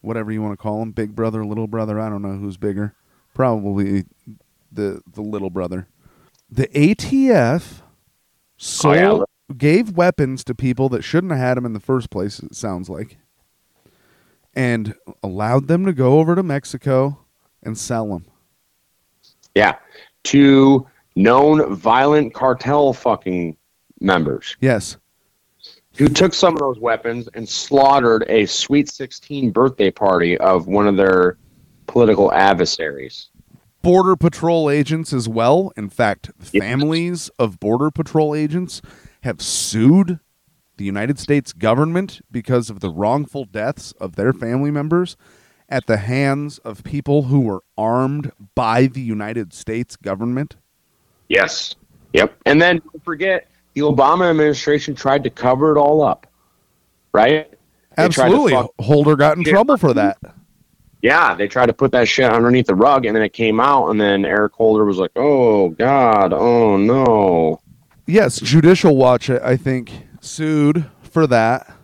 whatever 0.00 0.30
you 0.32 0.40
want 0.42 0.52
to 0.52 0.56
call 0.62 0.80
him, 0.82 0.92
big 0.92 1.14
brother, 1.16 1.44
little 1.44 1.66
brother, 1.66 1.98
I 2.00 2.08
don't 2.08 2.22
know 2.22 2.36
who's 2.36 2.56
bigger. 2.56 2.94
Probably 3.34 4.04
the 4.70 5.02
the 5.12 5.22
little 5.22 5.50
brother. 5.50 5.88
The 6.48 6.68
ATF 6.68 7.82
sold 8.56 8.96
Oh, 8.96 9.26
yeah. 9.50 9.54
gave 9.56 9.90
weapons 9.92 10.44
to 10.44 10.54
people 10.54 10.88
that 10.90 11.02
shouldn't 11.02 11.32
have 11.32 11.40
had 11.40 11.56
them 11.56 11.66
in 11.66 11.72
the 11.72 11.80
first 11.80 12.08
place, 12.10 12.38
it 12.38 12.54
sounds 12.54 12.88
like. 12.88 13.18
And 14.56 14.94
allowed 15.22 15.68
them 15.68 15.84
to 15.84 15.92
go 15.92 16.18
over 16.18 16.34
to 16.34 16.42
Mexico 16.42 17.18
and 17.62 17.76
sell 17.76 18.08
them. 18.08 18.24
Yeah. 19.54 19.76
To 20.24 20.86
known 21.14 21.74
violent 21.74 22.34
cartel 22.34 22.92
fucking 22.92 23.56
members 24.00 24.56
Yes. 24.60 24.96
who 25.96 26.08
took 26.08 26.34
some 26.34 26.54
of 26.54 26.60
those 26.60 26.78
weapons 26.78 27.28
and 27.34 27.48
slaughtered 27.48 28.24
a 28.28 28.46
Sweet 28.46 28.88
16 28.90 29.50
birthday 29.50 29.90
party 29.90 30.36
of 30.38 30.66
one 30.66 30.86
of 30.88 30.96
their 30.96 31.38
political 31.86 32.32
adversaries. 32.32 33.28
Border 33.82 34.16
Patrol 34.16 34.68
agents 34.68 35.12
as 35.12 35.28
well. 35.28 35.72
In 35.76 35.88
fact, 35.88 36.30
families 36.40 37.30
of 37.38 37.60
Border 37.60 37.90
Patrol 37.90 38.34
agents 38.34 38.82
have 39.22 39.40
sued 39.40 40.18
the 40.76 40.84
United 40.84 41.18
States 41.18 41.52
government 41.52 42.20
because 42.30 42.70
of 42.70 42.80
the 42.80 42.90
wrongful 42.90 43.44
deaths 43.44 43.92
of 44.00 44.16
their 44.16 44.32
family 44.32 44.70
members 44.70 45.16
at 45.68 45.86
the 45.86 45.96
hands 45.96 46.58
of 46.58 46.84
people 46.84 47.24
who 47.24 47.40
were 47.40 47.62
armed 47.76 48.30
by 48.54 48.86
the 48.86 49.00
United 49.00 49.52
States 49.52 49.96
government. 49.96 50.56
Yes. 51.28 51.74
Yep. 52.12 52.34
And 52.46 52.60
then 52.62 52.80
don't 52.92 53.04
forget, 53.04 53.48
the 53.74 53.80
Obama 53.82 54.30
administration 54.30 54.94
tried 54.94 55.24
to 55.24 55.30
cover 55.30 55.74
it 55.74 55.78
all 55.78 56.02
up. 56.02 56.26
Right? 57.12 57.50
They 57.50 58.02
Absolutely. 58.04 58.52
fuck- 58.52 58.70
Holder 58.80 59.16
got 59.16 59.36
in 59.38 59.42
Yeah. 59.42 59.52
trouble 59.52 59.76
for 59.76 59.92
that. 59.94 60.18
Yeah, 61.02 61.34
they 61.34 61.46
tried 61.48 61.66
to 61.66 61.72
put 61.72 61.92
that 61.92 62.08
shit 62.08 62.30
underneath 62.30 62.66
the 62.66 62.74
rug, 62.74 63.06
and 63.06 63.14
then 63.14 63.22
it 63.22 63.32
came 63.32 63.60
out, 63.60 63.88
and 63.90 64.00
then 64.00 64.24
Eric 64.24 64.52
Holder 64.54 64.84
was 64.84 64.98
like, 64.98 65.10
"Oh 65.14 65.68
God, 65.70 66.32
oh 66.32 66.76
no." 66.76 67.60
Yes, 68.06 68.40
Judicial 68.40 68.96
Watch, 68.96 69.28
I 69.30 69.56
think, 69.56 69.92
sued 70.26 70.86
for 71.02 71.26
that. 71.26 71.74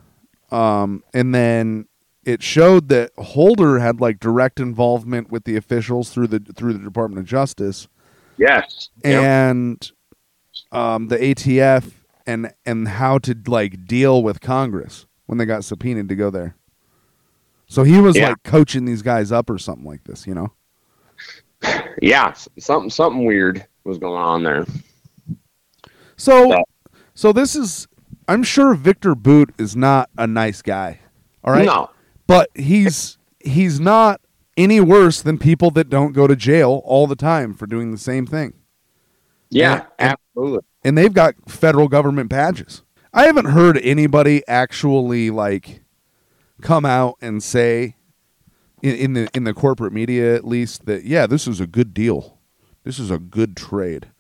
Um, 0.51 1.03
and 1.15 1.35
then 1.35 1.87
it 2.25 2.43
showed 2.43 2.89
that 2.91 3.13
Holder 3.17 3.79
had 3.79 4.01
like 4.01 4.21
direct 4.21 4.61
involvement 4.61 5.31
with 5.31 5.45
the 5.45 5.57
officials 5.57 6.11
through 6.11 6.27
the 6.29 6.41
through 6.55 6.75
the 6.75 6.79
Department 6.79 7.21
of 7.21 7.27
Justice 7.27 7.89
Yes. 8.39 8.89
And 9.05 9.91
um, 10.73 11.09
the 11.09 11.17
ATF 11.17 11.93
and 12.27 12.53
and 12.65 12.89
how 12.89 13.19
to 13.19 13.37
like 13.47 13.87
deal 13.87 14.23
with 14.23 14.41
Congress 14.41 15.07
when 15.27 15.39
they 15.39 15.45
got 15.45 15.65
subpoenaed 15.65 16.09
to 16.09 16.17
go 16.17 16.31
there. 16.31 16.57
So 17.67 17.85
he 17.85 18.01
was 18.01 18.17
Yeah. 18.17 18.31
like 18.31 18.43
coaching 18.43 18.85
these 18.85 19.03
guys 19.03 19.33
up 19.33 19.49
or 19.49 19.59
something 19.59 19.87
like 19.87 20.05
this, 20.05 20.27
you 20.27 20.35
know. 20.35 20.53
yeah, 22.03 22.33
something 22.59 22.91
something 22.91 23.25
weird 23.25 23.67
was 23.85 23.99
going 23.99 24.21
on 24.23 24.43
there. 24.43 24.67
So, 26.17 26.63
so 27.15 27.33
this 27.33 27.57
is. 27.57 27.89
I'm 28.29 28.43
sure 28.43 28.75
Victor 28.75 29.15
Bout 29.15 29.51
is 29.59 29.75
not 29.77 30.11
a 30.17 30.27
nice 30.27 30.63
guy. 30.63 31.01
All 31.45 31.53
right. 31.53 31.67
No. 31.67 31.91
But 32.27 32.51
he's 32.55 33.19
he's 33.41 33.81
not 33.81 34.21
any 34.57 34.81
worse 34.81 35.23
than 35.23 35.39
people 35.39 35.71
that 35.73 35.89
don't 35.89 36.13
go 36.13 36.27
to 36.27 36.37
jail 36.37 36.83
all 36.85 37.07
the 37.07 37.17
time 37.17 37.55
for 37.55 37.67
doing 37.67 37.91
the 37.91 37.99
same 37.99 38.27
thing. 38.27 38.55
Yeah, 39.51 39.87
And- 39.99 40.17
absolutely. 40.37 40.61
And 40.85 40.99
they've 40.99 41.13
got 41.13 41.35
federal 41.49 41.89
government 41.89 42.29
badges. 42.29 42.83
I 43.13 43.27
haven't 43.27 43.47
heard 43.47 43.79
anybody 43.79 44.43
actually 44.49 45.31
like 45.31 45.83
come 46.61 46.85
out 46.85 47.17
and 47.21 47.43
say 47.43 47.97
in, 48.83 48.97
in 48.97 49.13
the 49.13 49.29
in 49.35 49.45
the 49.45 49.53
corporate 49.55 49.93
media 49.93 50.35
at 50.35 50.45
least 50.47 50.87
that 50.87 51.05
yeah, 51.05 51.27
this 51.27 51.47
is 51.47 51.61
a 51.61 51.67
good 51.67 51.93
deal. 51.93 52.39
This 52.85 52.99
is 52.99 53.11
a 53.11 53.19
good 53.19 53.57
trade. 53.57 54.11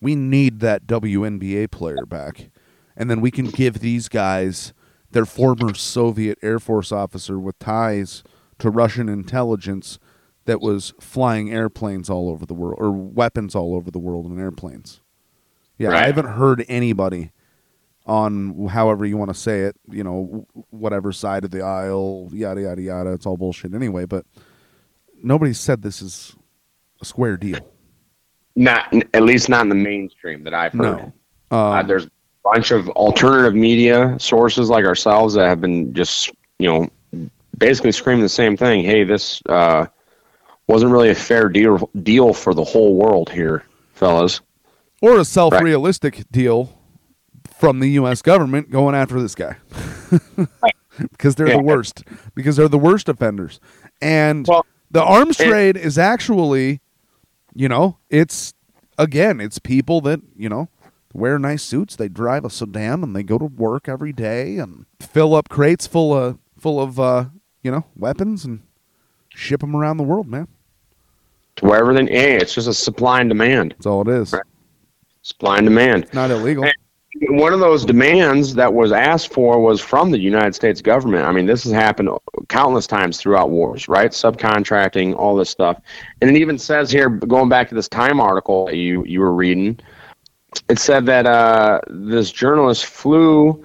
We 0.00 0.14
need 0.14 0.60
that 0.60 0.86
WNBA 0.86 1.70
player 1.70 2.04
back. 2.06 2.50
And 2.96 3.10
then 3.10 3.20
we 3.20 3.30
can 3.30 3.46
give 3.46 3.80
these 3.80 4.08
guys 4.08 4.72
their 5.10 5.26
former 5.26 5.74
Soviet 5.74 6.38
Air 6.42 6.58
Force 6.58 6.92
officer 6.92 7.38
with 7.38 7.58
ties 7.58 8.22
to 8.58 8.70
Russian 8.70 9.08
intelligence 9.08 9.98
that 10.46 10.60
was 10.60 10.94
flying 11.00 11.52
airplanes 11.52 12.08
all 12.08 12.30
over 12.30 12.46
the 12.46 12.54
world 12.54 12.76
or 12.78 12.90
weapons 12.90 13.54
all 13.54 13.74
over 13.74 13.90
the 13.90 13.98
world 13.98 14.26
in 14.26 14.38
airplanes. 14.38 15.00
Yeah, 15.78 15.90
I 15.90 16.06
haven't 16.06 16.26
heard 16.26 16.64
anybody 16.68 17.32
on 18.06 18.68
however 18.68 19.04
you 19.04 19.16
want 19.16 19.30
to 19.30 19.34
say 19.34 19.62
it, 19.62 19.76
you 19.90 20.02
know, 20.04 20.46
whatever 20.70 21.12
side 21.12 21.44
of 21.44 21.50
the 21.50 21.60
aisle, 21.60 22.30
yada 22.32 22.62
yada 22.62 22.80
yada. 22.80 23.12
It's 23.12 23.26
all 23.26 23.36
bullshit 23.36 23.74
anyway, 23.74 24.06
but 24.06 24.24
nobody 25.22 25.52
said 25.52 25.82
this 25.82 26.00
is 26.00 26.34
a 27.02 27.04
square 27.04 27.36
deal. 27.36 27.58
Not 28.54 28.90
at 29.12 29.22
least 29.22 29.48
not 29.50 29.62
in 29.62 29.68
the 29.68 29.74
mainstream 29.74 30.44
that 30.44 30.54
I've 30.54 30.72
heard. 30.72 30.80
No. 30.80 31.12
uh, 31.50 31.70
Um, 31.80 31.86
there's 31.88 32.06
a 32.06 32.10
bunch 32.52 32.70
of 32.70 32.88
alternative 32.90 33.54
media 33.54 34.16
sources 34.18 34.68
like 34.70 34.84
ourselves 34.84 35.34
that 35.34 35.46
have 35.48 35.60
been 35.60 35.92
just 35.94 36.30
you 36.58 36.68
know 36.70 37.30
basically 37.58 37.92
screaming 37.92 38.22
the 38.22 38.28
same 38.28 38.56
thing. 38.56 38.84
Hey, 38.84 39.02
this 39.04 39.42
uh, 39.48 39.86
wasn't 40.68 40.92
really 40.92 41.10
a 41.10 41.14
fair 41.14 41.48
deal 41.48 41.90
deal 42.02 42.32
for 42.32 42.54
the 42.54 42.64
whole 42.64 42.94
world 42.94 43.30
here, 43.30 43.64
fellas. 43.94 44.40
or 45.02 45.18
a 45.18 45.24
self-realistic 45.24 46.24
deal 46.30 46.72
from 47.58 47.80
the 47.80 47.88
U.S. 47.92 48.22
government 48.22 48.70
going 48.70 48.94
after 48.94 49.20
this 49.20 49.34
guy 49.34 49.56
because 51.12 51.34
they're 51.36 51.48
Yeah. 51.48 51.56
the 51.56 51.62
worst. 51.62 52.04
Because 52.34 52.56
they're 52.56 52.68
the 52.68 52.78
worst 52.78 53.08
offenders. 53.08 53.60
And 54.02 54.46
the 54.90 55.02
arms 55.02 55.36
trade 55.38 55.76
is 55.76 55.96
actually, 55.98 56.80
you 57.54 57.68
know, 57.68 57.96
it's 58.10 58.52
again, 58.98 59.40
it's 59.40 59.58
people 59.58 60.00
that 60.02 60.20
you 60.36 60.48
know 60.48 60.68
wear 61.16 61.38
nice 61.38 61.62
suits. 61.62 61.96
They 61.96 62.08
drive 62.08 62.44
a 62.44 62.50
sedan 62.50 63.02
and 63.02 63.16
they 63.16 63.22
go 63.22 63.38
to 63.38 63.46
work 63.46 63.88
every 63.88 64.12
day 64.12 64.58
and 64.58 64.86
fill 65.00 65.34
up 65.34 65.48
crates 65.48 65.86
full 65.86 66.14
of 66.14 66.38
full 66.58 66.80
of 66.80 67.00
uh, 67.00 67.26
you 67.62 67.70
know 67.70 67.84
weapons 67.96 68.44
and 68.44 68.62
ship 69.28 69.60
them 69.60 69.74
around 69.74 69.96
the 69.96 70.04
world, 70.04 70.28
man. 70.28 70.48
To 71.56 71.64
wherever 71.64 71.94
they, 71.94 72.04
hey, 72.04 72.36
it's 72.36 72.54
just 72.54 72.68
a 72.68 72.74
supply 72.74 73.20
and 73.20 73.30
demand. 73.30 73.72
That's 73.72 73.86
all 73.86 74.02
it 74.02 74.08
is. 74.08 74.34
Supply 75.22 75.58
and 75.58 75.66
demand. 75.66 76.06
Not 76.12 76.30
illegal. 76.30 76.64
And 76.64 76.74
one 77.40 77.54
of 77.54 77.60
those 77.60 77.84
demands 77.84 78.54
that 78.54 78.74
was 78.74 78.92
asked 78.92 79.32
for 79.32 79.58
was 79.58 79.80
from 79.80 80.10
the 80.10 80.18
United 80.18 80.54
States 80.54 80.82
government. 80.82 81.24
I 81.24 81.32
mean, 81.32 81.46
this 81.46 81.64
has 81.64 81.72
happened 81.72 82.10
countless 82.48 82.86
times 82.86 83.16
throughout 83.16 83.48
wars, 83.48 83.88
right? 83.88 84.10
Subcontracting, 84.10 85.16
all 85.16 85.34
this 85.34 85.48
stuff. 85.48 85.80
And 86.20 86.28
it 86.28 86.36
even 86.36 86.58
says 86.58 86.90
here, 86.90 87.08
going 87.08 87.48
back 87.48 87.70
to 87.70 87.74
this 87.74 87.88
Time 87.88 88.20
article 88.20 88.66
that 88.66 88.76
you, 88.76 89.02
you 89.06 89.20
were 89.20 89.32
reading, 89.32 89.80
it 90.68 90.78
said 90.78 91.06
that 91.06 91.26
uh, 91.26 91.80
this 91.88 92.30
journalist 92.30 92.86
flew 92.86 93.62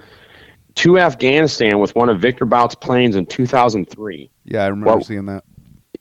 to 0.76 0.98
Afghanistan 0.98 1.78
with 1.78 1.94
one 1.94 2.08
of 2.08 2.20
Victor 2.20 2.44
Bout's 2.46 2.74
planes 2.74 3.14
in 3.16 3.26
2003. 3.26 4.30
Yeah, 4.44 4.64
I 4.64 4.68
remember 4.68 4.86
Well- 4.96 5.00
seeing 5.04 5.26
that. 5.26 5.44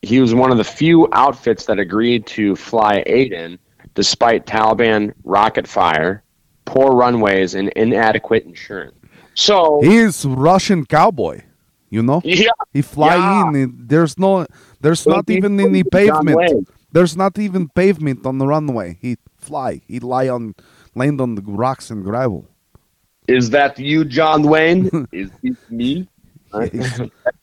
He 0.04 0.20
was 0.20 0.34
one 0.34 0.52
of 0.52 0.58
the 0.58 0.64
few 0.64 1.08
outfits 1.12 1.66
that 1.66 1.78
agreed 1.78 2.26
to 2.28 2.56
fly 2.56 3.04
Aden 3.06 3.60
despite 3.94 4.48
Taliban 4.48 5.14
rocket 5.24 5.68
fire, 5.68 6.24
poor 6.66 6.94
runways, 6.96 7.54
and 7.54 7.70
inadequate 7.76 8.46
insurance. 8.46 8.96
So 9.36 9.80
He's 9.84 10.26
Russian 10.26 10.86
cowboy, 10.86 11.42
you 11.92 12.02
know. 12.02 12.22
Yeah. 12.26 12.50
He 12.74 12.82
fly 12.82 13.16
Yeah. 13.16 13.50
in. 13.64 13.76
There's 13.86 14.18
no. 14.18 14.48
There's 14.80 15.06
Well, 15.06 15.18
not 15.18 15.30
even 15.30 15.60
any 15.60 15.84
pavement. 15.84 16.68
There's 16.92 17.16
not 17.16 17.38
even 17.38 17.70
pavement 17.70 18.26
on 18.26 18.40
the 18.40 18.48
runway. 18.48 18.98
He 19.02 19.18
fly. 19.38 19.82
He 19.88 20.00
lie 20.00 20.30
on, 20.30 20.56
land 20.96 21.22
on 21.22 21.36
the 21.36 21.42
rocks 21.42 21.90
and 21.90 22.04
gravel. 22.04 22.46
is 23.28 23.50
that 23.52 23.78
you, 23.80 24.04
John 24.06 24.44
Wayne? 24.44 25.08
is 25.12 25.30
it 25.44 25.58
me? 25.70 26.08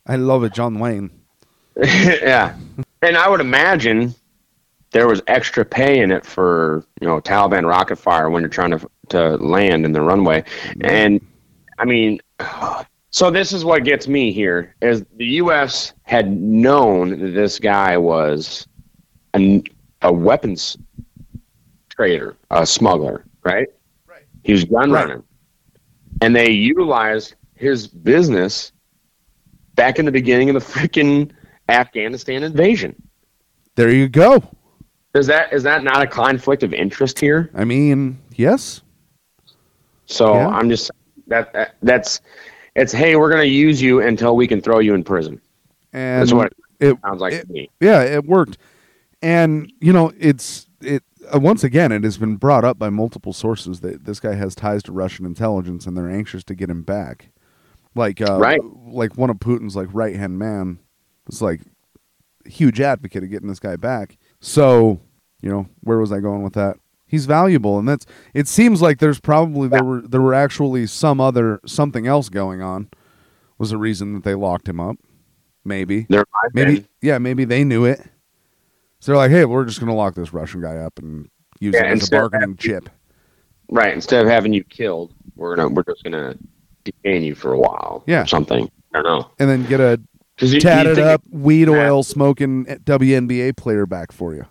I 0.07 0.17
love 0.17 0.45
it, 0.45 0.53
John 0.53 0.79
Wayne. 0.79 1.11
yeah, 1.77 2.55
and 3.03 3.17
I 3.17 3.29
would 3.29 3.41
imagine 3.41 4.15
there 4.91 5.07
was 5.07 5.23
extra 5.27 5.65
pay 5.65 6.01
in 6.01 6.11
it 6.11 6.27
for 6.27 6.85
you 7.01 7.07
know 7.07 7.21
Taliban 7.21 7.67
rocket 7.67 7.97
fire 7.97 8.31
when 8.31 8.43
you're 8.43 8.51
trying 8.51 8.73
to 8.73 8.91
to 9.11 9.37
land 9.37 9.85
in 9.85 9.93
the 9.93 10.03
runway, 10.03 10.43
mm-hmm. 10.43 10.85
and 10.85 11.21
I 11.79 11.85
mean, 11.85 12.21
so 13.11 13.31
this 13.31 13.53
is 13.53 13.65
what 13.65 13.85
gets 13.85 14.09
me 14.09 14.33
here 14.33 14.75
is 14.83 15.05
the 15.17 15.27
U.S. 15.27 15.93
had 16.03 16.31
known 16.31 17.11
that 17.21 17.31
this 17.31 17.59
guy 17.59 17.97
was 17.97 18.67
a, 19.35 19.63
a 20.03 20.13
weapons 20.13 20.77
trader, 21.89 22.37
a 22.51 22.67
smuggler, 22.67 23.25
right? 23.49 23.69
Right. 24.07 24.23
He 24.45 24.53
was 24.53 24.65
gun 24.65 24.91
Right. 24.91 25.07
running, 25.09 25.23
and 26.21 26.35
they 26.37 26.51
utilized 26.51 27.35
his 27.55 27.87
business 27.87 28.73
back 29.75 29.99
in 29.99 30.05
the 30.05 30.13
beginning 30.13 30.49
of 30.51 30.55
the 30.55 30.61
freaking 30.61 31.31
Afghanistan 31.69 32.43
invasion. 32.43 32.95
There 33.75 33.91
you 33.91 34.09
go. 34.09 34.43
Is 35.15 35.27
that 35.29 35.53
is 35.53 35.63
that 35.63 35.83
not 35.85 36.03
a 36.03 36.07
conflict 36.07 36.63
of 36.63 36.73
interest 36.75 37.19
here? 37.19 37.51
I 37.55 37.65
mean, 37.65 38.19
yes. 38.37 38.83
So 40.07 40.35
Yeah. 40.35 40.49
I'm 40.49 40.69
just 40.69 40.91
that, 41.27 41.53
that 41.53 41.75
that's 41.83 42.21
it's 42.75 42.93
hey 42.93 43.17
we're 43.17 43.31
gonna 43.31 43.45
use 43.45 43.81
you 43.83 44.01
until 44.01 44.37
we 44.37 44.47
can 44.47 44.61
throw 44.61 44.79
you 44.81 44.95
in 44.95 45.03
prison. 45.05 45.41
And 45.93 46.23
That's 46.23 46.33
what 46.33 46.53
it 46.81 46.97
sounds 47.05 47.21
like 47.21 47.41
to 47.41 47.53
me. 47.53 47.71
Yeah, 47.81 48.03
it 48.03 48.25
worked. 48.25 48.59
And 49.23 49.73
you 49.81 49.93
know, 49.93 50.13
it's 50.19 50.67
it 50.81 51.03
once 51.35 51.65
again 51.65 51.93
it 51.93 52.05
has 52.05 52.19
been 52.19 52.37
brought 52.37 52.65
up 52.65 52.79
by 52.79 52.91
multiple 52.91 53.33
sources 53.33 53.81
that 53.81 54.05
this 54.05 54.21
guy 54.21 54.35
has 54.35 54.55
ties 54.55 54.83
to 54.85 54.93
Russian 54.93 55.27
intelligence 55.27 55.87
and 55.87 55.97
they're 55.97 56.11
anxious 56.11 56.45
to 56.45 56.55
get 56.55 56.71
him 56.71 56.83
back. 56.83 57.31
Like 57.95 58.21
uh 58.21 58.39
Right. 58.39 58.61
like 58.87 59.17
one 59.17 59.31
of 59.31 59.37
Putin's 59.39 59.77
like 59.77 59.89
right-hand 59.93 60.39
man 60.39 60.79
was 61.27 61.43
like 61.43 61.61
a 62.47 62.49
huge 62.51 62.81
advocate 62.81 63.23
of 63.25 63.31
getting 63.31 63.49
this 63.49 63.59
guy 63.61 63.77
back. 63.77 64.17
So, 64.41 65.01
you 65.43 65.51
know, 65.51 65.67
where 65.81 65.99
was 65.99 66.13
I 66.13 66.21
going 66.21 66.43
with 66.43 66.55
that? 66.55 66.77
He's 67.07 67.27
valuable 67.27 67.79
and 67.79 67.89
that's 67.89 68.07
it 68.35 68.47
seems 68.49 68.83
like 68.83 68.99
there's 68.99 69.21
probably 69.21 69.69
there 69.69 69.85
were 69.85 70.03
there 70.03 70.21
were 70.21 70.35
actually 70.35 70.87
some 70.87 71.21
other 71.21 71.61
something 71.67 72.07
else 72.07 72.29
going 72.29 72.61
on 72.63 72.89
was 73.57 73.71
the 73.71 73.79
reason 73.79 74.15
that 74.15 74.25
they 74.25 74.35
locked 74.35 74.69
him 74.69 74.79
up. 74.79 74.97
Maybe. 75.65 76.07
There 76.09 76.25
maybe 76.55 76.75
been. 76.77 76.89
yeah, 77.03 77.19
maybe 77.19 77.45
they 77.45 77.65
knew 77.65 77.85
it. 77.85 78.01
So 79.01 79.13
they're 79.13 79.17
like, 79.17 79.31
hey, 79.31 79.45
we're 79.45 79.65
just 79.65 79.81
gonna 79.81 79.95
lock 79.95 80.15
this 80.15 80.33
Russian 80.33 80.61
guy 80.61 80.77
up 80.79 80.99
and 80.99 81.29
use 81.61 81.75
Yeah, 81.75 81.87
it 81.87 81.93
as 82.03 82.09
a 82.09 82.11
bargaining 82.11 82.57
chip. 82.57 82.89
Right. 83.71 83.93
Instead 83.95 84.23
of 84.25 84.31
having 84.31 84.53
you 84.53 84.65
killed, 84.65 85.15
we're 85.37 85.55
gonna 85.57 85.69
we're 85.69 85.85
just 85.85 86.03
gonna 86.03 86.35
detain 86.85 87.23
you 87.23 87.35
for 87.35 87.53
a 87.53 87.59
while. 87.59 88.03
Yeah. 88.07 88.23
Or 88.23 88.27
something. 88.27 88.71
I 88.95 89.03
don't 89.03 89.05
know. 89.05 89.31
And 89.39 89.49
then 89.49 89.65
get 89.67 89.81
a 89.81 90.01
you- 90.41 90.49
you 90.49 90.61
tatted 90.61 90.97
think 90.97 91.07
up 91.07 91.23
it- 91.27 91.33
weed 91.35 91.69
oil 91.69 92.03
smoking 92.03 92.65
WNBA 92.65 93.57
player 93.57 93.87
back 93.87 94.13
for 94.13 94.35
you. 94.35 94.47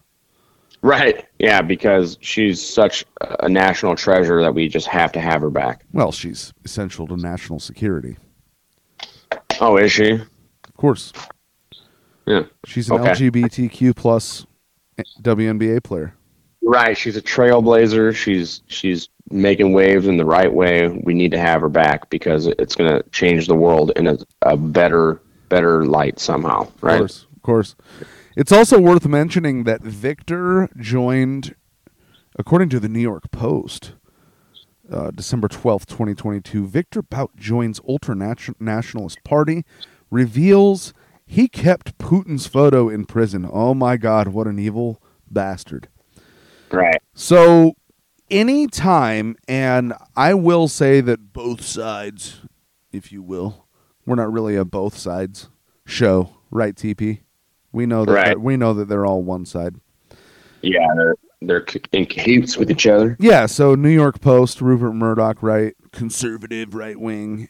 Right. 0.84 1.26
Yeah, 1.40 1.62
because 1.62 2.18
she's 2.22 2.64
such 2.64 3.04
a 3.40 3.50
national 3.50 3.96
treasure 3.96 4.42
that 4.44 4.54
we 4.54 4.68
just 4.70 4.88
have 4.88 5.12
to 5.14 5.20
have 5.20 5.42
her 5.42 5.50
back. 5.50 5.84
Well, 5.92 6.12
she's 6.12 6.54
essential 6.64 7.08
to 7.08 7.18
national 7.18 7.60
security. 7.60 8.18
Oh, 9.60 9.78
is 9.78 9.92
she? 9.92 10.12
Of 10.12 10.78
course. 10.78 11.12
Yeah. 12.28 12.44
She's 12.66 12.90
an 12.90 13.00
Okay. 13.00 13.12
LGBTQ 13.32 13.96
plus 13.96 14.46
WNBA 15.22 15.84
player. 15.84 16.14
Right. 16.62 16.98
She's 16.98 17.16
a 17.16 17.22
trailblazer. 17.22 18.14
She's 18.16 18.62
she's 18.68 19.08
making 19.32 19.74
waves 19.74 20.08
in 20.08 20.18
the 20.18 20.26
right 20.26 20.52
way. 20.54 20.88
We 20.90 21.14
need 21.14 21.32
to 21.32 21.40
have 21.40 21.62
her 21.62 21.70
back 21.70 22.10
because 22.10 22.48
it's 22.48 22.76
going 22.76 22.90
to 22.92 23.10
change 23.10 23.48
the 23.48 23.56
world 23.56 23.92
in 23.96 24.08
a, 24.08 24.18
a 24.42 24.58
better 24.58 25.22
better 25.50 25.86
light 25.86 26.20
somehow. 26.20 26.68
Right. 26.82 26.96
Of 26.96 27.00
course, 27.00 27.26
of 27.36 27.42
course. 27.42 27.76
It's 28.36 28.52
also 28.52 28.80
worth 28.80 29.08
mentioning 29.08 29.64
that 29.64 29.82
Victor 29.82 30.70
joined, 30.78 31.56
according 32.38 32.70
to 32.70 32.80
the 32.80 32.90
New 32.90 33.00
York 33.00 33.32
Post, 33.32 33.94
uh, 34.92 35.12
December 35.12 35.48
twelfth, 35.48 35.88
twenty 35.88 36.14
twenty 36.14 36.42
two. 36.42 36.68
Victor 36.68 37.02
Bout 37.02 37.36
joins 37.38 37.80
Ultra 37.88 38.16
Nationalist 38.60 39.24
Party, 39.24 39.64
reveals 40.12 40.94
he 41.28 41.48
kept 41.50 41.98
Putin's 41.98 42.48
photo 42.48 42.88
in 42.90 43.06
prison. 43.06 43.48
Oh 43.52 43.74
my 43.74 43.98
God, 43.98 44.30
what 44.30 44.48
an 44.48 44.58
evil 44.58 45.02
bastard! 45.30 45.90
Right. 46.72 47.02
So, 47.14 47.74
anytime, 48.32 49.36
and 49.48 49.94
I 50.16 50.34
will 50.34 50.68
say 50.68 51.02
that 51.02 51.34
both 51.34 51.62
sides, 51.64 52.42
if 52.92 53.12
you 53.12 53.22
will, 53.22 53.68
we're 54.06 54.16
not 54.16 54.32
really 54.32 54.56
a 54.56 54.64
both 54.66 54.98
sides 54.98 55.50
show, 55.86 56.38
right? 56.50 56.76
TP, 56.76 57.20
we 57.72 57.86
know 57.86 58.06
that 58.06 58.12
Right. 58.14 58.40
we 58.40 58.56
know 58.58 58.74
that 58.74 58.88
they're 58.88 59.06
all 59.06 59.22
one 59.22 59.46
side. 59.46 59.76
Yeah, 60.62 60.88
they're 60.96 61.16
they're 61.42 61.66
in 61.92 62.06
cahoots 62.08 62.58
with 62.58 62.72
each 62.72 62.88
other. 62.88 63.16
Yeah. 63.20 63.46
So, 63.46 63.76
New 63.76 63.90
York 63.92 64.22
Post, 64.22 64.60
Rupert 64.62 64.96
Murdoch, 64.96 65.44
right, 65.44 65.76
conservative, 65.92 66.74
right 66.74 67.00
wing. 67.00 67.50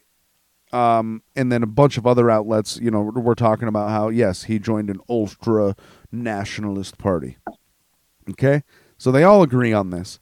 Um, 0.73 1.23
and 1.35 1.51
then 1.51 1.63
a 1.63 1.67
bunch 1.67 1.97
of 1.97 2.05
other 2.05 2.29
outlets, 2.29 2.77
you 2.77 2.91
know, 2.91 3.01
we're 3.01 3.35
talking 3.35 3.67
about 3.67 3.89
how 3.89 4.09
yes, 4.09 4.43
he 4.43 4.59
joined 4.59 4.89
an 4.89 4.99
ultra 5.09 5.75
nationalist 6.11 6.97
party. 6.97 7.37
Okay, 8.29 8.63
so 8.97 9.11
they 9.11 9.23
all 9.23 9.43
agree 9.43 9.71
on 9.71 9.91
this. 9.91 10.19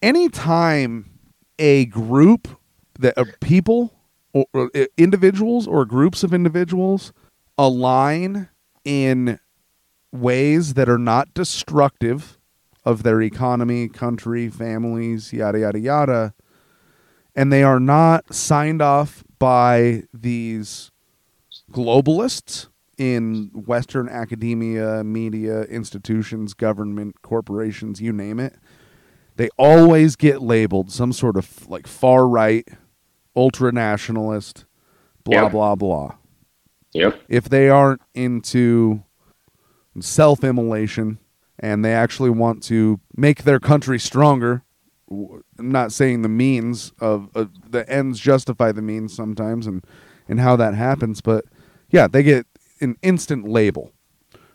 Anytime 0.00 1.18
a 1.58 1.86
group 1.86 2.48
that 2.98 3.18
uh, 3.18 3.24
people 3.40 3.92
or, 4.32 4.46
or 4.54 4.70
individuals 4.96 5.66
or 5.66 5.84
groups 5.84 6.22
of 6.22 6.32
individuals 6.32 7.12
align 7.58 8.48
in 8.84 9.38
ways 10.12 10.74
that 10.74 10.88
are 10.88 10.98
not 10.98 11.34
destructive 11.34 12.38
of 12.84 13.02
their 13.02 13.22
economy, 13.22 13.88
country, 13.88 14.48
families, 14.48 15.32
yada 15.32 15.60
yada 15.60 15.78
yada, 15.78 16.34
and 17.34 17.52
they 17.52 17.62
are 17.62 17.80
not 17.80 18.34
signed 18.34 18.82
off 18.82 19.24
by 19.38 20.04
these 20.12 20.90
globalists 21.70 22.68
in 22.98 23.50
Western 23.54 24.08
academia, 24.08 25.02
media, 25.02 25.62
institutions, 25.62 26.54
government, 26.54 27.22
corporations, 27.22 28.00
you 28.00 28.12
name 28.12 28.38
it. 28.38 28.54
They 29.36 29.48
always 29.56 30.14
get 30.14 30.42
labeled 30.42 30.92
some 30.92 31.12
sort 31.12 31.36
of 31.36 31.68
like 31.68 31.86
far 31.86 32.28
right, 32.28 32.68
ultra 33.34 33.72
nationalist, 33.72 34.66
blah, 35.24 35.48
blah, 35.48 35.74
blah. 35.74 36.16
Yep. 36.92 37.22
If 37.28 37.48
they 37.48 37.70
aren't 37.70 38.02
into 38.14 39.02
self 40.00 40.44
immolation 40.44 41.18
and 41.58 41.84
they 41.84 41.94
actually 41.94 42.30
want 42.30 42.62
to 42.64 43.00
make 43.16 43.44
their 43.44 43.58
country 43.58 43.98
stronger, 43.98 44.64
I'm 45.58 45.70
not 45.70 45.92
saying 45.92 46.22
the 46.22 46.28
means 46.28 46.92
of 47.00 47.28
uh, 47.34 47.46
the 47.68 47.88
ends 47.88 48.18
justify 48.18 48.72
the 48.72 48.82
means 48.82 49.14
sometimes, 49.14 49.66
and 49.66 49.84
and 50.28 50.40
how 50.40 50.56
that 50.56 50.74
happens. 50.74 51.20
But 51.20 51.44
yeah, 51.90 52.08
they 52.08 52.22
get 52.22 52.46
an 52.80 52.96
instant 53.02 53.48
label. 53.48 53.92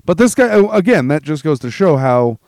But 0.05 0.17
this 0.17 0.35
guy 0.35 0.49
uh, 0.49 0.69
again, 0.69 1.07
that 1.09 1.23
just 1.23 1.43
goes 1.43 1.59
to 1.59 1.71
show 1.71 1.97
how 1.97 2.39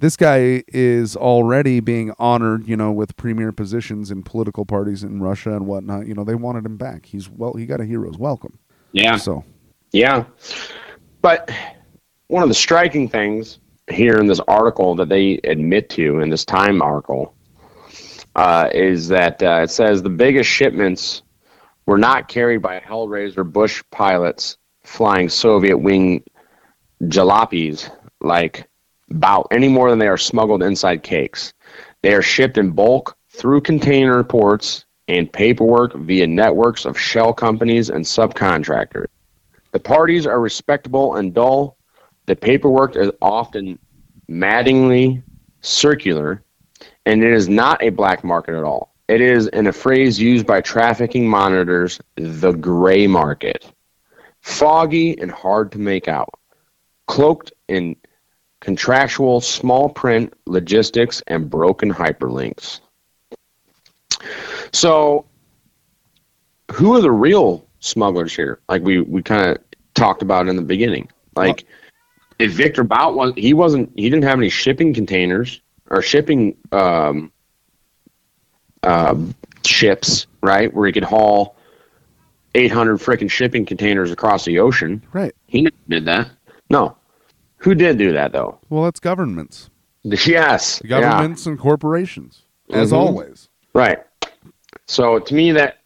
this 0.00 0.16
guy 0.16 0.64
is 0.68 1.14
already 1.14 1.80
being 1.80 2.12
honored, 2.18 2.66
you 2.66 2.76
know, 2.76 2.90
with 2.90 3.16
premier 3.16 3.52
positions 3.52 4.10
in 4.10 4.22
political 4.22 4.64
parties 4.64 5.02
in 5.02 5.20
Russia 5.20 5.54
and 5.54 5.66
whatnot. 5.66 6.06
You 6.06 6.14
know, 6.14 6.24
they 6.24 6.34
wanted 6.34 6.64
him 6.64 6.76
back. 6.76 7.06
He's 7.06 7.28
well, 7.28 7.54
he 7.54 7.66
got 7.66 7.80
a 7.80 7.84
hero's 7.84 8.18
welcome. 8.18 8.58
Yeah. 8.92 9.16
So 9.16 9.44
Yeah. 9.92 10.24
But 11.22 11.50
one 12.28 12.42
of 12.42 12.48
the 12.48 12.54
striking 12.54 13.08
things 13.08 13.58
here 13.90 14.18
in 14.18 14.26
this 14.26 14.40
article 14.40 14.94
that 14.94 15.08
they 15.08 15.40
admit 15.44 15.90
to 15.90 16.20
in 16.20 16.30
this 16.30 16.44
Time 16.44 16.80
article 16.80 17.34
uh, 18.36 18.68
is 18.72 19.08
that 19.08 19.42
uh, 19.42 19.60
it 19.62 19.70
says 19.70 20.02
the 20.02 20.10
biggest 20.10 20.48
shipments 20.48 21.22
were 21.86 21.98
not 21.98 22.28
carried 22.28 22.62
by 22.62 22.80
Hellraiser 22.80 23.50
Bush 23.50 23.82
pilots 23.90 24.56
flying 24.84 25.28
Soviet 25.28 25.78
wing 25.78 26.22
jalopies 27.02 27.90
like 28.20 28.68
Bout 29.10 29.48
any 29.50 29.68
more 29.68 29.90
than 29.90 29.98
they 29.98 30.06
are 30.06 30.16
smuggled 30.16 30.62
inside 30.62 31.02
cakes. 31.02 31.52
They 32.02 32.14
are 32.14 32.22
shipped 32.22 32.58
in 32.58 32.70
bulk 32.70 33.16
through 33.28 33.62
container 33.62 34.22
ports 34.22 34.84
and 35.08 35.32
paperwork 35.32 35.94
via 35.94 36.28
networks 36.28 36.84
of 36.84 36.98
shell 36.98 37.32
companies 37.32 37.90
and 37.90 38.04
subcontractors. 38.04 39.06
The 39.72 39.80
parties 39.80 40.26
are 40.26 40.40
respectable 40.40 41.16
and 41.16 41.34
dull. 41.34 41.76
The 42.26 42.36
paperwork 42.36 42.94
is 42.94 43.10
often 43.20 43.80
maddeningly 44.28 45.24
circular, 45.60 46.44
and 47.06 47.22
it 47.22 47.32
is 47.32 47.48
not 47.48 47.82
a 47.82 47.90
black 47.90 48.24
market 48.24 48.54
at 48.54 48.64
all. 48.64 48.94
It 49.08 49.20
is, 49.20 49.48
in 49.48 49.66
a 49.66 49.72
phrase 49.72 50.20
used 50.20 50.46
by 50.46 50.60
trafficking 50.60 51.28
monitors, 51.28 52.00
the 52.14 52.52
gray 52.52 53.06
market. 53.06 53.66
Foggy 54.40 55.18
and 55.20 55.30
hard 55.30 55.72
to 55.72 55.78
make 55.78 56.06
out, 56.06 56.38
cloaked 57.06 57.52
in 57.68 57.96
contractual 58.60 59.40
small 59.40 59.88
print 59.88 60.32
logistics 60.46 61.22
and 61.26 61.50
broken 61.50 61.92
hyperlinks. 61.92 62.80
So, 64.72 65.26
who 66.70 66.94
are 66.94 67.00
the 67.00 67.10
real 67.10 67.66
smugglers 67.80 68.34
here? 68.34 68.60
Like 68.68 68.82
we, 68.82 69.00
we 69.00 69.22
kind 69.22 69.50
of 69.50 69.58
talked 69.94 70.22
about 70.22 70.48
in 70.48 70.56
the 70.56 70.62
beginning. 70.62 71.08
Like, 71.34 71.64
if 72.38 72.52
Viktor 72.52 72.84
Bout 72.84 73.14
was, 73.14 73.32
he 73.36 73.54
wasn't, 73.54 73.90
he 73.96 74.08
didn't 74.08 74.24
have 74.24 74.38
any 74.38 74.50
shipping 74.50 74.94
containers 74.94 75.60
or 75.90 76.02
shipping 76.02 76.56
um, 76.72 77.30
uh, 78.82 79.14
ships, 79.64 80.26
right? 80.42 80.72
Where 80.72 80.86
he 80.86 80.92
could 80.92 81.04
haul 81.04 81.56
800 82.54 82.98
freaking 82.98 83.30
shipping 83.30 83.66
containers 83.66 84.10
across 84.10 84.44
the 84.44 84.58
ocean. 84.58 85.02
Right. 85.12 85.34
He 85.46 85.68
did 85.88 86.04
that. 86.06 86.30
No. 86.70 86.96
Who 87.58 87.74
did 87.74 87.98
do 87.98 88.12
that, 88.12 88.32
though? 88.32 88.58
Well, 88.70 88.86
it's 88.86 89.00
governments. 89.00 89.70
Yes. 90.02 90.78
The 90.78 90.88
governments 90.88 91.44
and 91.44 91.58
corporations, 91.58 92.46
as 92.72 92.90
Mhm. 92.90 92.96
always. 92.96 93.50
Right. 93.74 93.98
So 94.86 95.18
to 95.18 95.34
me, 95.34 95.52
that, 95.52 95.76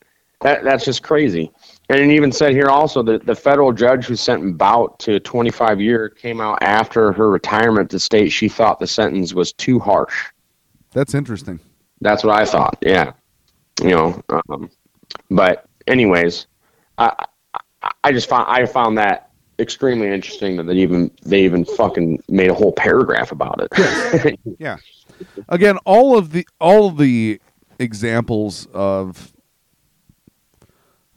that 0.42 0.62
that's 0.62 0.84
just 0.84 1.02
crazy. 1.02 1.50
And 1.88 2.00
it 2.00 2.10
even 2.14 2.32
said 2.32 2.52
here 2.52 2.68
also 2.68 3.02
that 3.02 3.26
the 3.26 3.34
federal 3.34 3.72
judge 3.72 4.06
who 4.06 4.16
sentenced 4.16 4.56
Bout 4.56 4.98
to 5.00 5.20
25 5.20 5.80
year 5.80 6.08
came 6.08 6.40
out 6.40 6.58
after 6.62 7.12
her 7.12 7.30
retirement 7.30 7.90
to 7.90 7.98
state 7.98 8.30
she 8.30 8.48
thought 8.48 8.78
the 8.78 8.86
sentence 8.86 9.34
was 9.34 9.52
too 9.52 9.78
harsh. 9.78 10.30
That's 10.92 11.14
interesting. 11.14 11.60
That's 12.00 12.24
what 12.24 12.40
I 12.40 12.46
thought. 12.46 12.78
Yeah. 12.80 13.12
You 13.82 13.90
know, 13.90 14.22
um, 14.48 14.70
but 15.30 15.66
anyways, 15.86 16.46
I, 16.96 17.12
I 17.52 17.58
I 18.02 18.12
just 18.12 18.28
found 18.28 18.46
I 18.48 18.64
found 18.66 18.96
that 18.98 19.30
extremely 19.58 20.08
interesting 20.08 20.56
that 20.56 20.64
they 20.64 20.74
even 20.74 21.10
they 21.22 21.44
even 21.44 21.64
fucking 21.64 22.22
made 22.28 22.50
a 22.50 22.54
whole 22.54 22.72
paragraph 22.72 23.32
about 23.32 23.60
it. 23.60 24.38
Yeah. 24.58 24.76
Again, 25.48 25.76
all 25.84 26.16
of 26.16 26.32
the 26.32 26.46
all 26.60 26.88
of 26.88 26.98
the 26.98 27.40
examples 27.78 28.66
of 28.72 29.32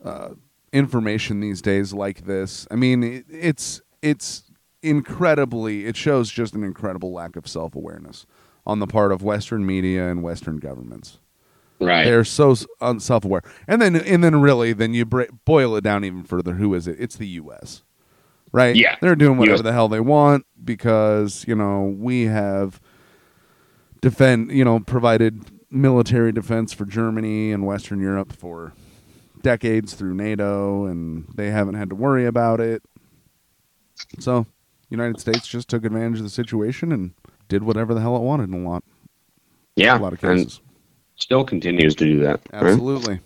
uh, 0.04 0.30
information 0.78 1.40
these 1.40 1.62
days 1.62 1.94
like 1.94 2.26
this. 2.26 2.68
I 2.72 2.76
mean, 2.76 3.04
it, 3.04 3.26
it's 3.30 3.82
it's 4.02 4.44
incredibly. 4.82 5.86
It 5.86 5.96
shows 5.96 6.32
just 6.32 6.54
an 6.54 6.64
incredible 6.64 7.12
lack 7.12 7.36
of 7.36 7.48
self 7.48 7.76
awareness 7.76 8.26
on 8.66 8.80
the 8.80 8.88
part 8.88 9.12
of 9.12 9.24
Western 9.24 9.66
media 9.66 10.10
and 10.10 10.22
Western 10.22 10.58
governments. 10.58 11.20
Right. 11.80 12.06
They're 12.06 12.24
so 12.24 12.56
self 12.56 13.26
aware, 13.26 13.44
and 13.68 13.82
then 13.82 13.96
and 13.96 14.24
then 14.24 14.42
really, 14.42 14.74
then 14.74 14.94
you 14.94 15.06
bra- 15.06 15.26
boil 15.46 15.76
it 15.76 15.84
down 15.84 16.04
even 16.04 16.24
further. 16.24 16.54
Who 16.54 16.74
is 16.74 16.88
it? 16.88 16.98
It's 17.00 17.16
the 17.16 17.28
U.S. 17.28 17.84
Right? 18.52 18.76
Yeah. 18.76 18.96
They're 19.02 19.16
doing 19.16 19.38
whatever 19.38 19.58
US. 19.58 19.64
the 19.64 19.74
hell 19.74 19.88
they 19.88 20.00
want 20.00 20.46
because 20.64 21.46
you 21.48 21.56
know 21.56 21.96
we 21.98 22.24
have 22.24 22.82
defend 24.02 24.52
you 24.52 24.66
know 24.66 24.80
provided 24.80 25.46
military 25.70 26.32
defense 26.32 26.74
for 26.74 26.86
Germany 26.86 27.52
and 27.52 27.66
Western 27.66 28.02
Europe 28.02 28.34
for 28.34 28.74
decades 29.48 29.94
through 29.94 30.14
NATO 30.14 30.88
and 30.88 31.26
they 31.34 31.52
haven't 31.52 31.76
had 31.76 31.90
to 31.92 31.96
worry 31.96 32.26
about 32.26 32.60
it. 32.60 32.84
So, 34.20 34.46
United 34.90 35.22
States 35.22 35.48
just 35.48 35.70
took 35.70 35.86
advantage 35.86 36.18
of 36.18 36.26
the 36.26 36.30
situation 36.30 36.92
and 36.92 37.14
did 37.48 37.64
whatever 37.64 37.94
the 37.94 38.02
hell 38.02 38.18
it 38.18 38.22
wanted 38.24 38.50
in 38.50 38.66
a 38.66 38.70
lot. 38.70 38.84
Yeah. 39.78 39.98
A 39.98 40.00
lot 40.00 40.12
of 40.12 40.22
and 40.26 40.40
cases. 40.40 40.60
still 41.16 41.46
continues 41.46 41.96
to 41.96 42.04
do 42.04 42.20
that. 42.24 42.42
right? 42.52 42.64
Absolutely. 42.66 43.22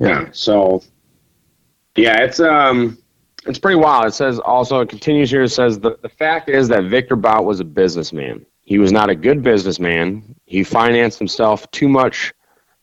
Yeah. 0.00 0.28
So 0.32 0.82
yeah, 1.94 2.22
it's 2.22 2.40
um 2.40 2.96
it's 3.46 3.58
pretty 3.58 3.76
wild. 3.78 4.06
It 4.06 4.14
says 4.14 4.38
also 4.38 4.80
it 4.80 4.88
continues 4.88 5.30
here, 5.30 5.42
it 5.42 5.50
says 5.50 5.78
the, 5.78 5.98
the 6.00 6.08
fact 6.08 6.48
is 6.48 6.68
that 6.68 6.84
Viktor 6.84 7.16
Bout 7.16 7.44
was 7.44 7.60
a 7.60 7.64
businessman. 7.64 8.46
He 8.62 8.78
was 8.78 8.92
not 8.92 9.10
a 9.10 9.14
good 9.14 9.42
businessman. 9.42 10.34
He 10.46 10.64
financed 10.64 11.18
himself 11.18 11.70
too 11.70 11.88
much 11.88 12.32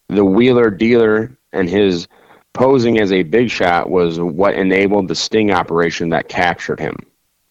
the 0.10 0.24
wheeler 0.24 0.70
dealer 0.70 1.36
and 1.54 1.70
his 1.70 2.08
posing 2.54 3.00
as 3.00 3.12
a 3.12 3.24
big 3.24 3.50
shot 3.50 3.90
was 3.90 4.20
what 4.20 4.56
enabled 4.56 5.08
the 5.08 5.16
sting 5.16 5.52
operation 5.52 6.10
that 6.10 6.30
captured 6.30 6.80
him. 6.80 6.96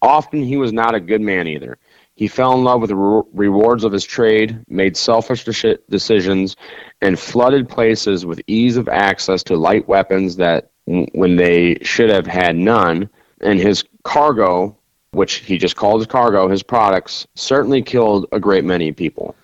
Often 0.01 0.43
he 0.43 0.57
was 0.57 0.73
not 0.73 0.95
a 0.95 0.99
good 0.99 1.21
man 1.21 1.47
either. 1.47 1.77
He 2.15 2.27
fell 2.27 2.53
in 2.53 2.63
love 2.63 2.81
with 2.81 2.89
the 2.89 2.95
re- 2.95 3.23
rewards 3.33 3.83
of 3.83 3.91
his 3.91 4.03
trade, 4.03 4.63
made 4.67 4.97
selfish 4.97 5.45
deci- 5.45 5.79
decisions, 5.89 6.55
and 7.01 7.17
flooded 7.17 7.67
places 7.67 8.25
with 8.25 8.41
ease 8.47 8.77
of 8.77 8.87
access 8.89 9.43
to 9.43 9.55
light 9.55 9.87
weapons 9.87 10.35
that, 10.35 10.71
w- 10.87 11.07
when 11.13 11.35
they 11.35 11.77
should 11.81 12.09
have 12.09 12.27
had 12.27 12.55
none, 12.55 13.09
and 13.41 13.59
his 13.59 13.83
cargo, 14.03 14.75
which 15.11 15.35
he 15.35 15.57
just 15.57 15.75
called 15.75 16.01
his 16.01 16.07
cargo, 16.07 16.47
his 16.47 16.63
products, 16.63 17.25
certainly 17.35 17.81
killed 17.81 18.27
a 18.31 18.39
great 18.39 18.65
many 18.65 18.91
people. 18.91 19.35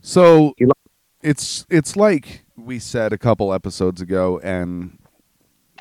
So 0.00 0.54
it's 1.22 1.66
it's 1.68 1.96
like 1.96 2.44
we 2.56 2.78
said 2.78 3.12
a 3.12 3.18
couple 3.18 3.52
episodes 3.52 4.00
ago, 4.00 4.38
and 4.42 4.98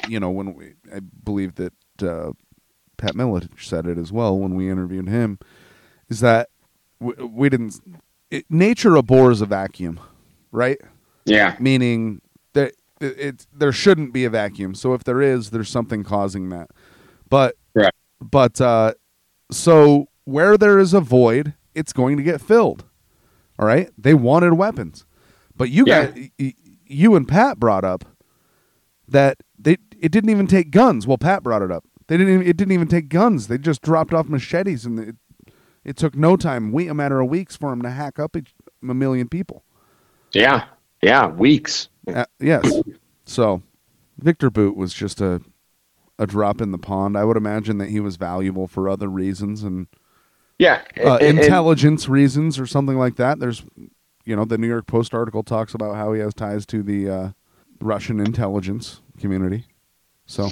you 0.04 0.20
know 0.20 0.30
when 0.30 0.54
we 0.54 0.74
I 0.94 1.00
believe 1.00 1.56
that 1.56 1.74
uh, 2.02 2.32
Pat 2.98 3.16
Miletich 3.16 3.64
said 3.64 3.88
it 3.88 3.98
as 3.98 4.12
well 4.12 4.38
when 4.38 4.56
we 4.56 4.70
interviewed 4.70 5.08
him, 5.08 5.40
is 6.10 6.20
that 6.20 6.50
we, 7.00 7.14
we 7.24 7.50
didn't. 7.50 7.80
It, 8.32 8.46
nature 8.50 8.96
abhors 8.96 9.42
a 9.42 9.46
vacuum, 9.46 10.00
right? 10.52 10.80
Yeah. 11.26 11.56
Meaning 11.60 12.22
that 12.54 12.74
it, 13.00 13.20
it 13.20 13.48
there 13.54 13.72
shouldn't 13.72 14.14
be 14.14 14.26
a 14.26 14.30
vacuum. 14.30 14.76
So 14.76 14.94
if 14.94 15.04
there 15.04 15.22
is, 15.22 15.52
there's 15.52 15.70
something 15.70 16.04
causing 16.04 16.50
that. 16.50 16.70
But 17.30 17.56
Right. 17.74 17.94
but 18.22 18.60
uh, 18.62 18.94
so 19.52 20.08
where 20.24 20.58
there 20.58 20.80
is 20.80 20.94
a 20.94 21.02
void, 21.02 21.54
it's 21.74 21.94
going 21.94 22.18
to 22.18 22.24
get 22.24 22.42
filled. 22.42 22.86
All 23.60 23.66
right. 23.66 23.90
They 23.98 24.14
wanted 24.14 24.54
weapons, 24.54 25.06
but 25.56 25.70
you 25.70 25.86
Yeah. 25.88 26.08
got 26.08 26.16
y- 26.40 26.54
you 26.88 27.15
and 27.15 27.28
Pat 27.28 27.60
brought 27.60 27.84
up 27.84 28.06
that 29.08 29.38
they 29.58 29.77
it 30.00 30.12
didn't 30.12 30.29
even 30.29 30.48
take 30.48 30.71
guns. 30.71 31.06
Well, 31.08 31.17
Pat 31.17 31.44
brought 31.44 31.62
it 31.62 31.71
up. 31.71 31.86
They 32.08 32.17
didn't. 32.17 32.33
Even, 32.33 32.48
it 32.48 32.58
didn't 32.58 32.71
even 32.73 32.88
take 32.88 33.10
guns. 33.10 33.48
They 33.48 33.58
just 33.58 33.81
dropped 33.81 34.13
off 34.13 34.27
machetes, 34.27 34.86
and 34.86 35.00
it, 35.00 35.15
it 35.83 35.98
took 35.98 36.15
no 36.15 36.36
time, 36.38 36.71
we, 36.71 36.88
a 36.88 36.94
matter 36.94 37.19
of 37.19 37.29
weeks, 37.29 37.56
for 37.56 37.69
them 37.71 37.81
to 37.81 37.90
hack 37.90 38.19
up 38.19 38.36
each, 38.36 38.54
a 38.88 38.94
million 38.94 39.27
people. 39.27 39.63
Yeah. 40.33 40.65
Yeah. 41.02 41.27
Weeks. 41.27 41.90
Uh, 42.08 42.25
yes. 42.40 42.71
So 43.25 43.63
Viktor 44.19 44.50
Bout 44.52 44.75
was 44.75 44.94
just 44.94 45.21
a 45.21 45.42
a 46.19 46.25
drop 46.27 46.62
in 46.62 46.71
the 46.71 46.77
pond. 46.77 47.17
I 47.17 47.25
would 47.25 47.38
imagine 47.38 47.77
that 47.79 47.90
he 47.90 48.00
was 48.00 48.15
valuable 48.17 48.67
for 48.67 48.88
other 48.88 49.08
reasons 49.10 49.63
and 49.63 49.88
Yeah. 50.60 50.81
uh, 51.04 51.15
and- 51.15 51.23
and- 51.23 51.40
intelligence 51.40 52.08
reasons 52.08 52.58
or 52.60 52.65
something 52.65 52.98
like 52.98 53.15
that. 53.17 53.40
There's, 53.40 53.63
you 54.26 54.36
know, 54.36 54.46
the 54.46 54.58
New 54.58 54.67
York 54.67 54.88
Post 54.88 55.13
article 55.13 55.44
talks 55.44 55.73
about 55.73 55.96
how 55.96 56.13
he 56.13 56.19
has 56.19 56.34
ties 56.34 56.65
to 56.67 56.82
the 56.84 57.10
uh, 57.10 57.30
Russian 57.80 58.19
intelligence 58.19 59.02
community. 59.19 59.65
So, 60.26 60.50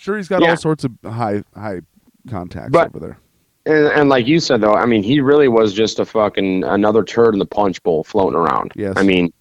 sure, 0.00 0.16
he's 0.16 0.28
got 0.28 0.42
Yeah. 0.42 0.50
all 0.50 0.56
sorts 0.56 0.84
of 0.84 0.92
high 1.04 1.42
high 1.54 1.80
contacts 2.28 2.70
But- 2.72 2.88
over 2.88 2.98
there. 2.98 3.18
And, 3.68 3.86
and 4.00 4.08
like 4.08 4.28
you 4.28 4.38
said, 4.38 4.60
though, 4.60 4.74
I 4.74 4.86
mean, 4.86 5.02
he 5.02 5.18
really 5.20 5.48
was 5.48 5.72
just 5.74 5.98
a 5.98 6.04
fucking 6.04 6.62
another 6.62 7.02
turd 7.02 7.34
in 7.34 7.40
the 7.40 7.46
punch 7.46 7.82
bowl 7.82 8.04
floating 8.04 8.38
around. 8.38 8.70
Yes. 8.76 8.92
I 8.96 9.02
mean, 9.02 9.32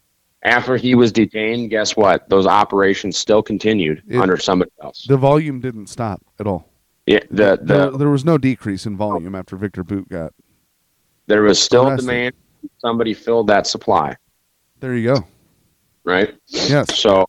after 0.41 0.77
he 0.77 0.95
was 0.95 1.11
detained, 1.11 1.69
guess 1.69 1.95
what? 1.95 2.27
Those 2.27 2.47
operations 2.47 3.17
still 3.17 3.43
continued 3.43 4.01
It- 4.07 4.17
under 4.17 4.35
somebody 4.37 4.71
else. 4.81 5.05
The 5.07 5.17
volume 5.17 5.59
didn't 5.59 5.87
stop 5.87 6.23
at 6.39 6.47
all. 6.47 6.67
Yeah, 7.05 7.19
the, 7.29 7.59
There, 7.61 7.91
the 7.91 7.97
there 7.99 8.09
was 8.09 8.25
no 8.25 8.39
decrease 8.39 8.87
in 8.87 8.97
volume 8.97 9.35
after 9.35 9.55
Viktor 9.57 9.83
Bout 9.83 10.09
got. 10.09 10.33
there 11.27 11.43
was 11.43 11.61
still 11.61 11.87
arrested. 11.89 12.07
demand. 12.07 12.35
Somebody 12.79 13.13
filled 13.13 13.47
that 13.47 13.67
supply, 13.67 14.15
There 14.79 14.95
you 14.95 15.13
go. 15.15 15.25
right? 16.03 16.35
Yes. 16.47 16.97
So 16.97 17.27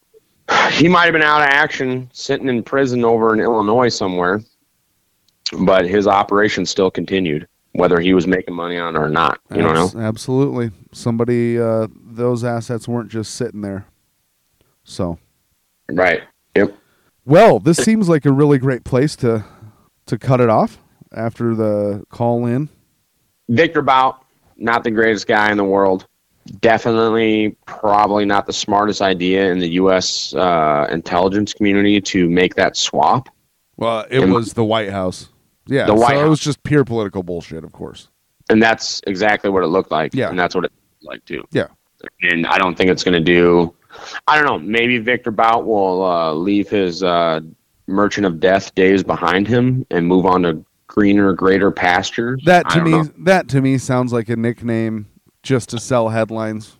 he 0.73 0.89
might 0.89 1.05
have 1.05 1.13
been 1.13 1.23
out 1.23 1.43
of 1.43 1.49
action, 1.49 2.09
sitting 2.13 2.49
in 2.49 2.63
prison 2.63 3.05
over 3.05 3.33
in 3.35 3.41
Illinois 3.41 3.89
somewhere, 3.89 4.41
but 5.61 5.87
his 5.87 6.07
operation 6.07 6.67
still 6.67 6.91
continued, 6.91 7.47
whether 7.73 8.01
he 8.01 8.15
was 8.15 8.27
making 8.27 8.55
money 8.55 8.79
on 8.79 8.97
it 8.97 8.99
or 8.99 9.09
not. 9.09 9.41
You 9.55 9.63
don't 9.63 9.75
know? 9.95 10.01
Absolutely. 10.01 10.71
Somebody, 10.93 11.59
uh, 11.59 11.89
those 12.05 12.45
assets 12.45 12.87
weren't 12.89 13.11
just 13.11 13.35
sitting 13.35 13.61
there. 13.61 13.87
So, 14.85 15.19
Right. 15.91 16.23
Yep. 16.55 16.75
well, 17.25 17.59
this 17.61 17.77
seems 17.79 18.09
like 18.09 18.25
a 18.27 18.33
really 18.33 18.59
great 18.59 18.85
place 18.85 19.15
to 19.17 19.45
to 20.07 20.17
cut 20.19 20.41
it 20.41 20.49
off 20.49 20.79
after 21.13 21.55
the 21.57 22.05
call 22.11 22.47
in. 22.47 22.69
Viktor 23.49 23.83
Bout, 23.83 24.25
not 24.57 24.85
the 24.85 24.91
greatest 24.91 25.27
guy 25.27 25.51
in 25.51 25.57
the 25.57 25.65
world. 25.65 26.07
Definitely, 26.61 27.57
probably 27.67 28.25
not 28.25 28.47
the 28.47 28.53
smartest 28.53 29.03
idea 29.03 29.51
in 29.51 29.59
the 29.59 29.69
U.S. 29.71 30.33
Uh, 30.35 30.87
intelligence 30.91 31.53
community 31.53 32.01
to 32.01 32.29
make 32.31 32.55
that 32.55 32.77
swap. 32.77 33.29
Well, 33.77 34.07
it 34.11 34.21
And- 34.23 34.33
was 34.33 34.53
the 34.55 34.65
White 34.65 34.91
House. 34.91 35.29
Yeah, 35.69 35.87
The 35.87 35.95
White 35.95 36.17
so 36.19 36.25
it 36.27 36.29
was 36.29 36.39
just 36.39 36.63
pure 36.63 36.85
political 36.85 37.25
bullshit, 37.25 37.65
of 37.65 37.73
course. 37.73 38.09
And 38.49 38.63
that's 38.63 39.01
exactly 39.09 39.51
what 39.51 39.65
it 39.65 39.67
looked 39.67 39.91
like. 39.91 40.15
Yeah. 40.15 40.29
And 40.31 40.39
that's 40.39 40.55
what 40.55 40.65
it 40.65 40.71
looked 41.03 41.05
like, 41.15 41.25
too. 41.25 41.43
Yeah. 41.51 41.67
And 42.23 42.47
I 42.47 42.59
don't 42.59 42.77
think 42.77 42.91
it's 42.91 43.03
going 43.03 43.15
to 43.15 43.21
do. 43.21 43.75
I 44.29 44.37
don't 44.37 44.47
know. 44.47 44.59
Maybe 44.59 44.99
Viktor 44.99 45.33
Bout 45.33 45.67
will 45.67 46.05
uh, 46.05 46.33
leave 46.33 46.69
his 46.69 47.03
uh, 47.03 47.41
Merchant 47.89 48.27
of 48.27 48.39
Death 48.39 48.75
days 48.77 49.03
behind 49.03 49.49
him 49.49 49.85
and 49.91 50.07
move 50.07 50.25
on 50.27 50.43
to 50.43 50.65
greener, 50.89 51.33
greater 51.33 51.71
pastures. 51.71 52.43
That 52.45 52.69
to 52.71 52.83
me, 52.83 52.91
know. 52.91 53.05
that 53.25 53.49
to 53.49 53.61
me 53.61 53.79
sounds 53.79 54.13
like 54.13 54.29
a 54.29 54.37
nickname 54.37 55.07
just 55.43 55.69
to 55.71 55.79
sell 55.79 56.09
headlines. 56.09 56.77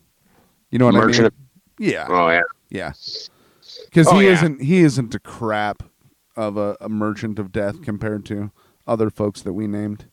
You 0.71 0.79
know 0.79 0.87
what 0.87 0.95
Merchant 0.95 1.19
I 1.19 1.23
mean? 1.23 1.27
of- 1.27 1.33
yeah. 1.79 2.07
Oh, 2.09 2.29
yeah. 2.31 2.43
Yeah. 2.71 2.93
Because 3.85 4.09
Oh, 4.09 4.19
he 4.19 4.27
yeah. 4.27 4.33
isn't 4.33 4.63
he 4.63 4.79
isn't 4.79 5.15
a 5.15 5.19
crap 5.19 5.83
of 6.37 6.57
a, 6.57 6.77
a 6.81 6.89
merchant 6.89 7.39
of 7.39 7.53
death 7.53 7.83
compared 7.83 8.25
to 8.27 8.51
other 8.87 9.11
folks 9.11 9.43
that 9.43 9.53
we 9.53 9.67
named, 9.67 10.07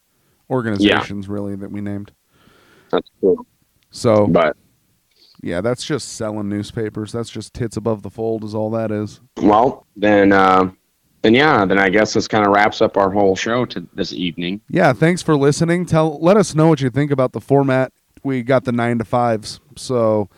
organizations 0.50 1.28
really 1.28 1.56
that 1.56 1.72
we 1.72 1.82
named. 1.82 2.12
That's 2.92 3.10
cool. 3.22 3.46
So, 3.92 4.28
but 4.28 4.56
yeah, 5.42 5.62
that's 5.62 5.84
just 5.86 6.14
selling 6.14 6.50
newspapers. 6.50 7.12
That's 7.12 7.30
just 7.30 7.54
tits 7.54 7.76
above 7.78 8.02
the 8.04 8.10
fold, 8.10 8.44
is 8.44 8.56
all 8.56 8.70
that 8.72 8.92
is. 8.92 9.20
Well, 9.42 9.86
then, 9.96 10.32
uh, 10.32 10.72
then 11.24 11.34
yeah, 11.34 11.66
then 11.66 11.80
I 11.80 11.90
guess 11.90 12.14
this 12.14 12.28
kind 12.28 12.46
of 12.46 12.54
wraps 12.54 12.82
up 12.82 12.98
our 12.98 13.10
whole 13.10 13.36
show 13.36 13.66
to 13.66 13.88
this 13.94 14.14
evening. 14.14 14.62
Yeah, 14.70 14.94
thanks 14.94 15.22
for 15.22 15.36
listening. 15.36 15.86
Tell 15.86 16.20
let 16.22 16.38
us 16.38 16.54
know 16.54 16.68
what 16.68 16.82
you 16.82 16.90
think 16.90 17.12
about 17.12 17.32
the 17.32 17.42
format. 17.42 17.92
We 18.24 18.44
got 18.44 18.66
the 18.66 18.72
nine 18.72 19.00
to 19.00 19.06
fives. 19.06 19.60
So 19.76 20.30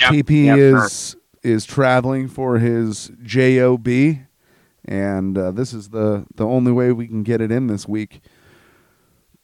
Yep, 0.00 0.10
Teepee 0.10 0.46
yep, 0.46 0.58
is 0.58 1.16
is 1.42 1.64
traveling 1.64 2.28
for 2.28 2.58
his 2.58 3.12
job, 3.22 3.88
and 4.84 5.38
uh, 5.38 5.52
this 5.52 5.72
is 5.72 5.90
the 5.90 6.26
the 6.34 6.44
only 6.46 6.72
way 6.72 6.92
we 6.92 7.06
can 7.06 7.22
get 7.22 7.40
it 7.40 7.52
in 7.52 7.68
this 7.68 7.86
week. 7.86 8.20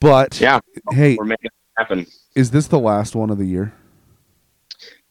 But 0.01 0.40
Yeah, 0.40 0.61
hey, 0.90 1.16
we're 1.16 1.24
making 1.24 1.46
it 1.46 1.53
happen. 1.76 2.07
is 2.34 2.51
this 2.51 2.66
the 2.66 2.78
last 2.78 3.14
one 3.14 3.30
of 3.30 3.38
the 3.38 3.46
year? 3.46 3.72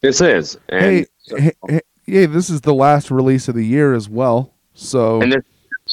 This 0.01 0.21
is. 0.21 0.57
And 0.69 0.81
hey, 0.81 1.05
so, 1.19 1.38
hey, 1.38 1.51
hey, 1.67 1.81
yeah, 2.05 2.25
this 2.25 2.49
is 2.49 2.61
the 2.61 2.73
last 2.73 3.09
release 3.09 3.47
of 3.47 3.55
the 3.55 3.65
year 3.65 3.93
as 3.93 4.09
well. 4.09 4.53
So 4.73 5.21
and 5.21 5.31
this, 5.31 5.43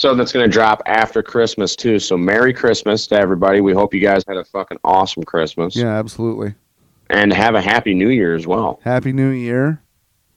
so 0.04 0.14
that's 0.14 0.32
going 0.32 0.44
to 0.44 0.52
drop 0.52 0.82
after 0.84 1.22
Christmas 1.22 1.74
too. 1.74 1.98
So 1.98 2.18
Merry 2.18 2.52
Christmas 2.52 3.06
to 3.06 3.18
everybody. 3.18 3.62
We 3.62 3.72
hope 3.72 3.94
you 3.94 4.00
guys 4.00 4.22
had 4.28 4.36
a 4.36 4.44
fucking 4.44 4.76
awesome 4.84 5.22
Christmas. 5.22 5.74
yeah, 5.74 5.98
absolutely. 5.98 6.54
And 7.08 7.32
have 7.32 7.54
a 7.54 7.62
happy 7.62 7.94
New 7.94 8.10
Year 8.10 8.34
as 8.34 8.46
well. 8.46 8.80
Happy 8.84 9.14
New 9.14 9.30
Year. 9.30 9.80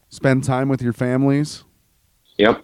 Spend 0.08 0.46
time 0.46 0.70
with 0.70 0.82
your 0.82 0.94
families. 0.94 1.66
Yep. 2.38 2.64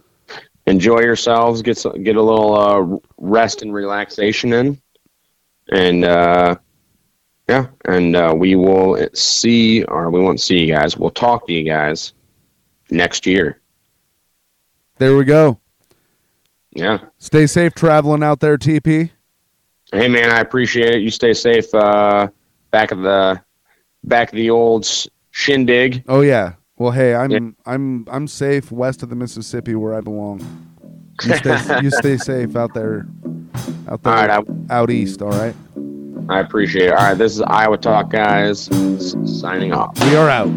Enjoy 0.65 1.01
yourselves. 1.01 1.61
Get 1.61 1.77
some, 1.77 2.01
get 2.03 2.15
a 2.15 2.21
little 2.21 2.55
uh, 2.55 2.97
rest 3.17 3.63
and 3.63 3.73
relaxation 3.73 4.53
in, 4.53 4.81
and 5.73 6.05
uh, 6.05 6.55
yeah, 7.49 7.67
and 7.83 8.15
uh, 8.15 8.33
we 8.33 8.55
will 8.55 9.09
see, 9.13 9.83
or 9.83 10.09
we 10.09 10.21
won't 10.21 10.39
see 10.39 10.59
you 10.59 10.73
guys. 10.73 10.95
We'll 10.95 11.09
talk 11.09 11.47
to 11.47 11.53
you 11.53 11.65
guys 11.65 12.13
next 12.89 13.25
year. 13.25 13.59
There 14.99 15.17
we 15.17 15.25
go. 15.25 15.59
Yeah. 16.75 16.99
Stay 17.19 17.47
safe 17.47 17.73
traveling 17.73 18.23
out 18.23 18.39
there, 18.39 18.57
Teepee. 18.57 19.11
Hey 19.91 20.07
man, 20.07 20.31
I 20.31 20.39
appreciate 20.39 20.95
it. 20.95 21.01
You 21.01 21.11
stay 21.11 21.33
safe. 21.33 21.73
Uh, 21.73 22.27
back 22.71 22.91
of 22.91 22.99
the 22.99 23.39
back 24.03 24.29
of 24.29 24.35
the 24.35 24.49
old 24.49 24.89
shindig. 25.31 26.03
Oh 26.07 26.21
yeah. 26.21 26.53
Well, 26.77 26.91
hey, 26.91 27.13
I'm 27.13 27.55
I'm 27.65 28.07
I'm 28.09 28.27
safe 28.27 28.71
west 28.71 29.03
of 29.03 29.09
the 29.09 29.15
Mississippi 29.15 29.75
where 29.75 29.93
I 29.93 30.01
belong. 30.01 30.39
You 31.23 31.35
stay 31.37 31.81
you 31.81 31.91
stay 31.91 32.17
safe 32.17 32.55
out 32.55 32.73
there, 32.73 33.05
out 33.87 34.01
there, 34.01 34.13
right, 34.13 34.45
out 34.71 34.89
east. 34.89 35.21
All 35.21 35.29
right. 35.29 35.55
I 36.29 36.39
appreciate 36.39 36.87
it. 36.87 36.91
All 36.91 36.97
right, 36.97 37.13
this 37.17 37.33
is 37.33 37.41
Iowa 37.41 37.77
Talk, 37.77 38.09
guys. 38.09 38.69
Signing 39.25 39.73
off. 39.73 39.99
We 40.05 40.15
are 40.15 40.29
out. 40.29 40.49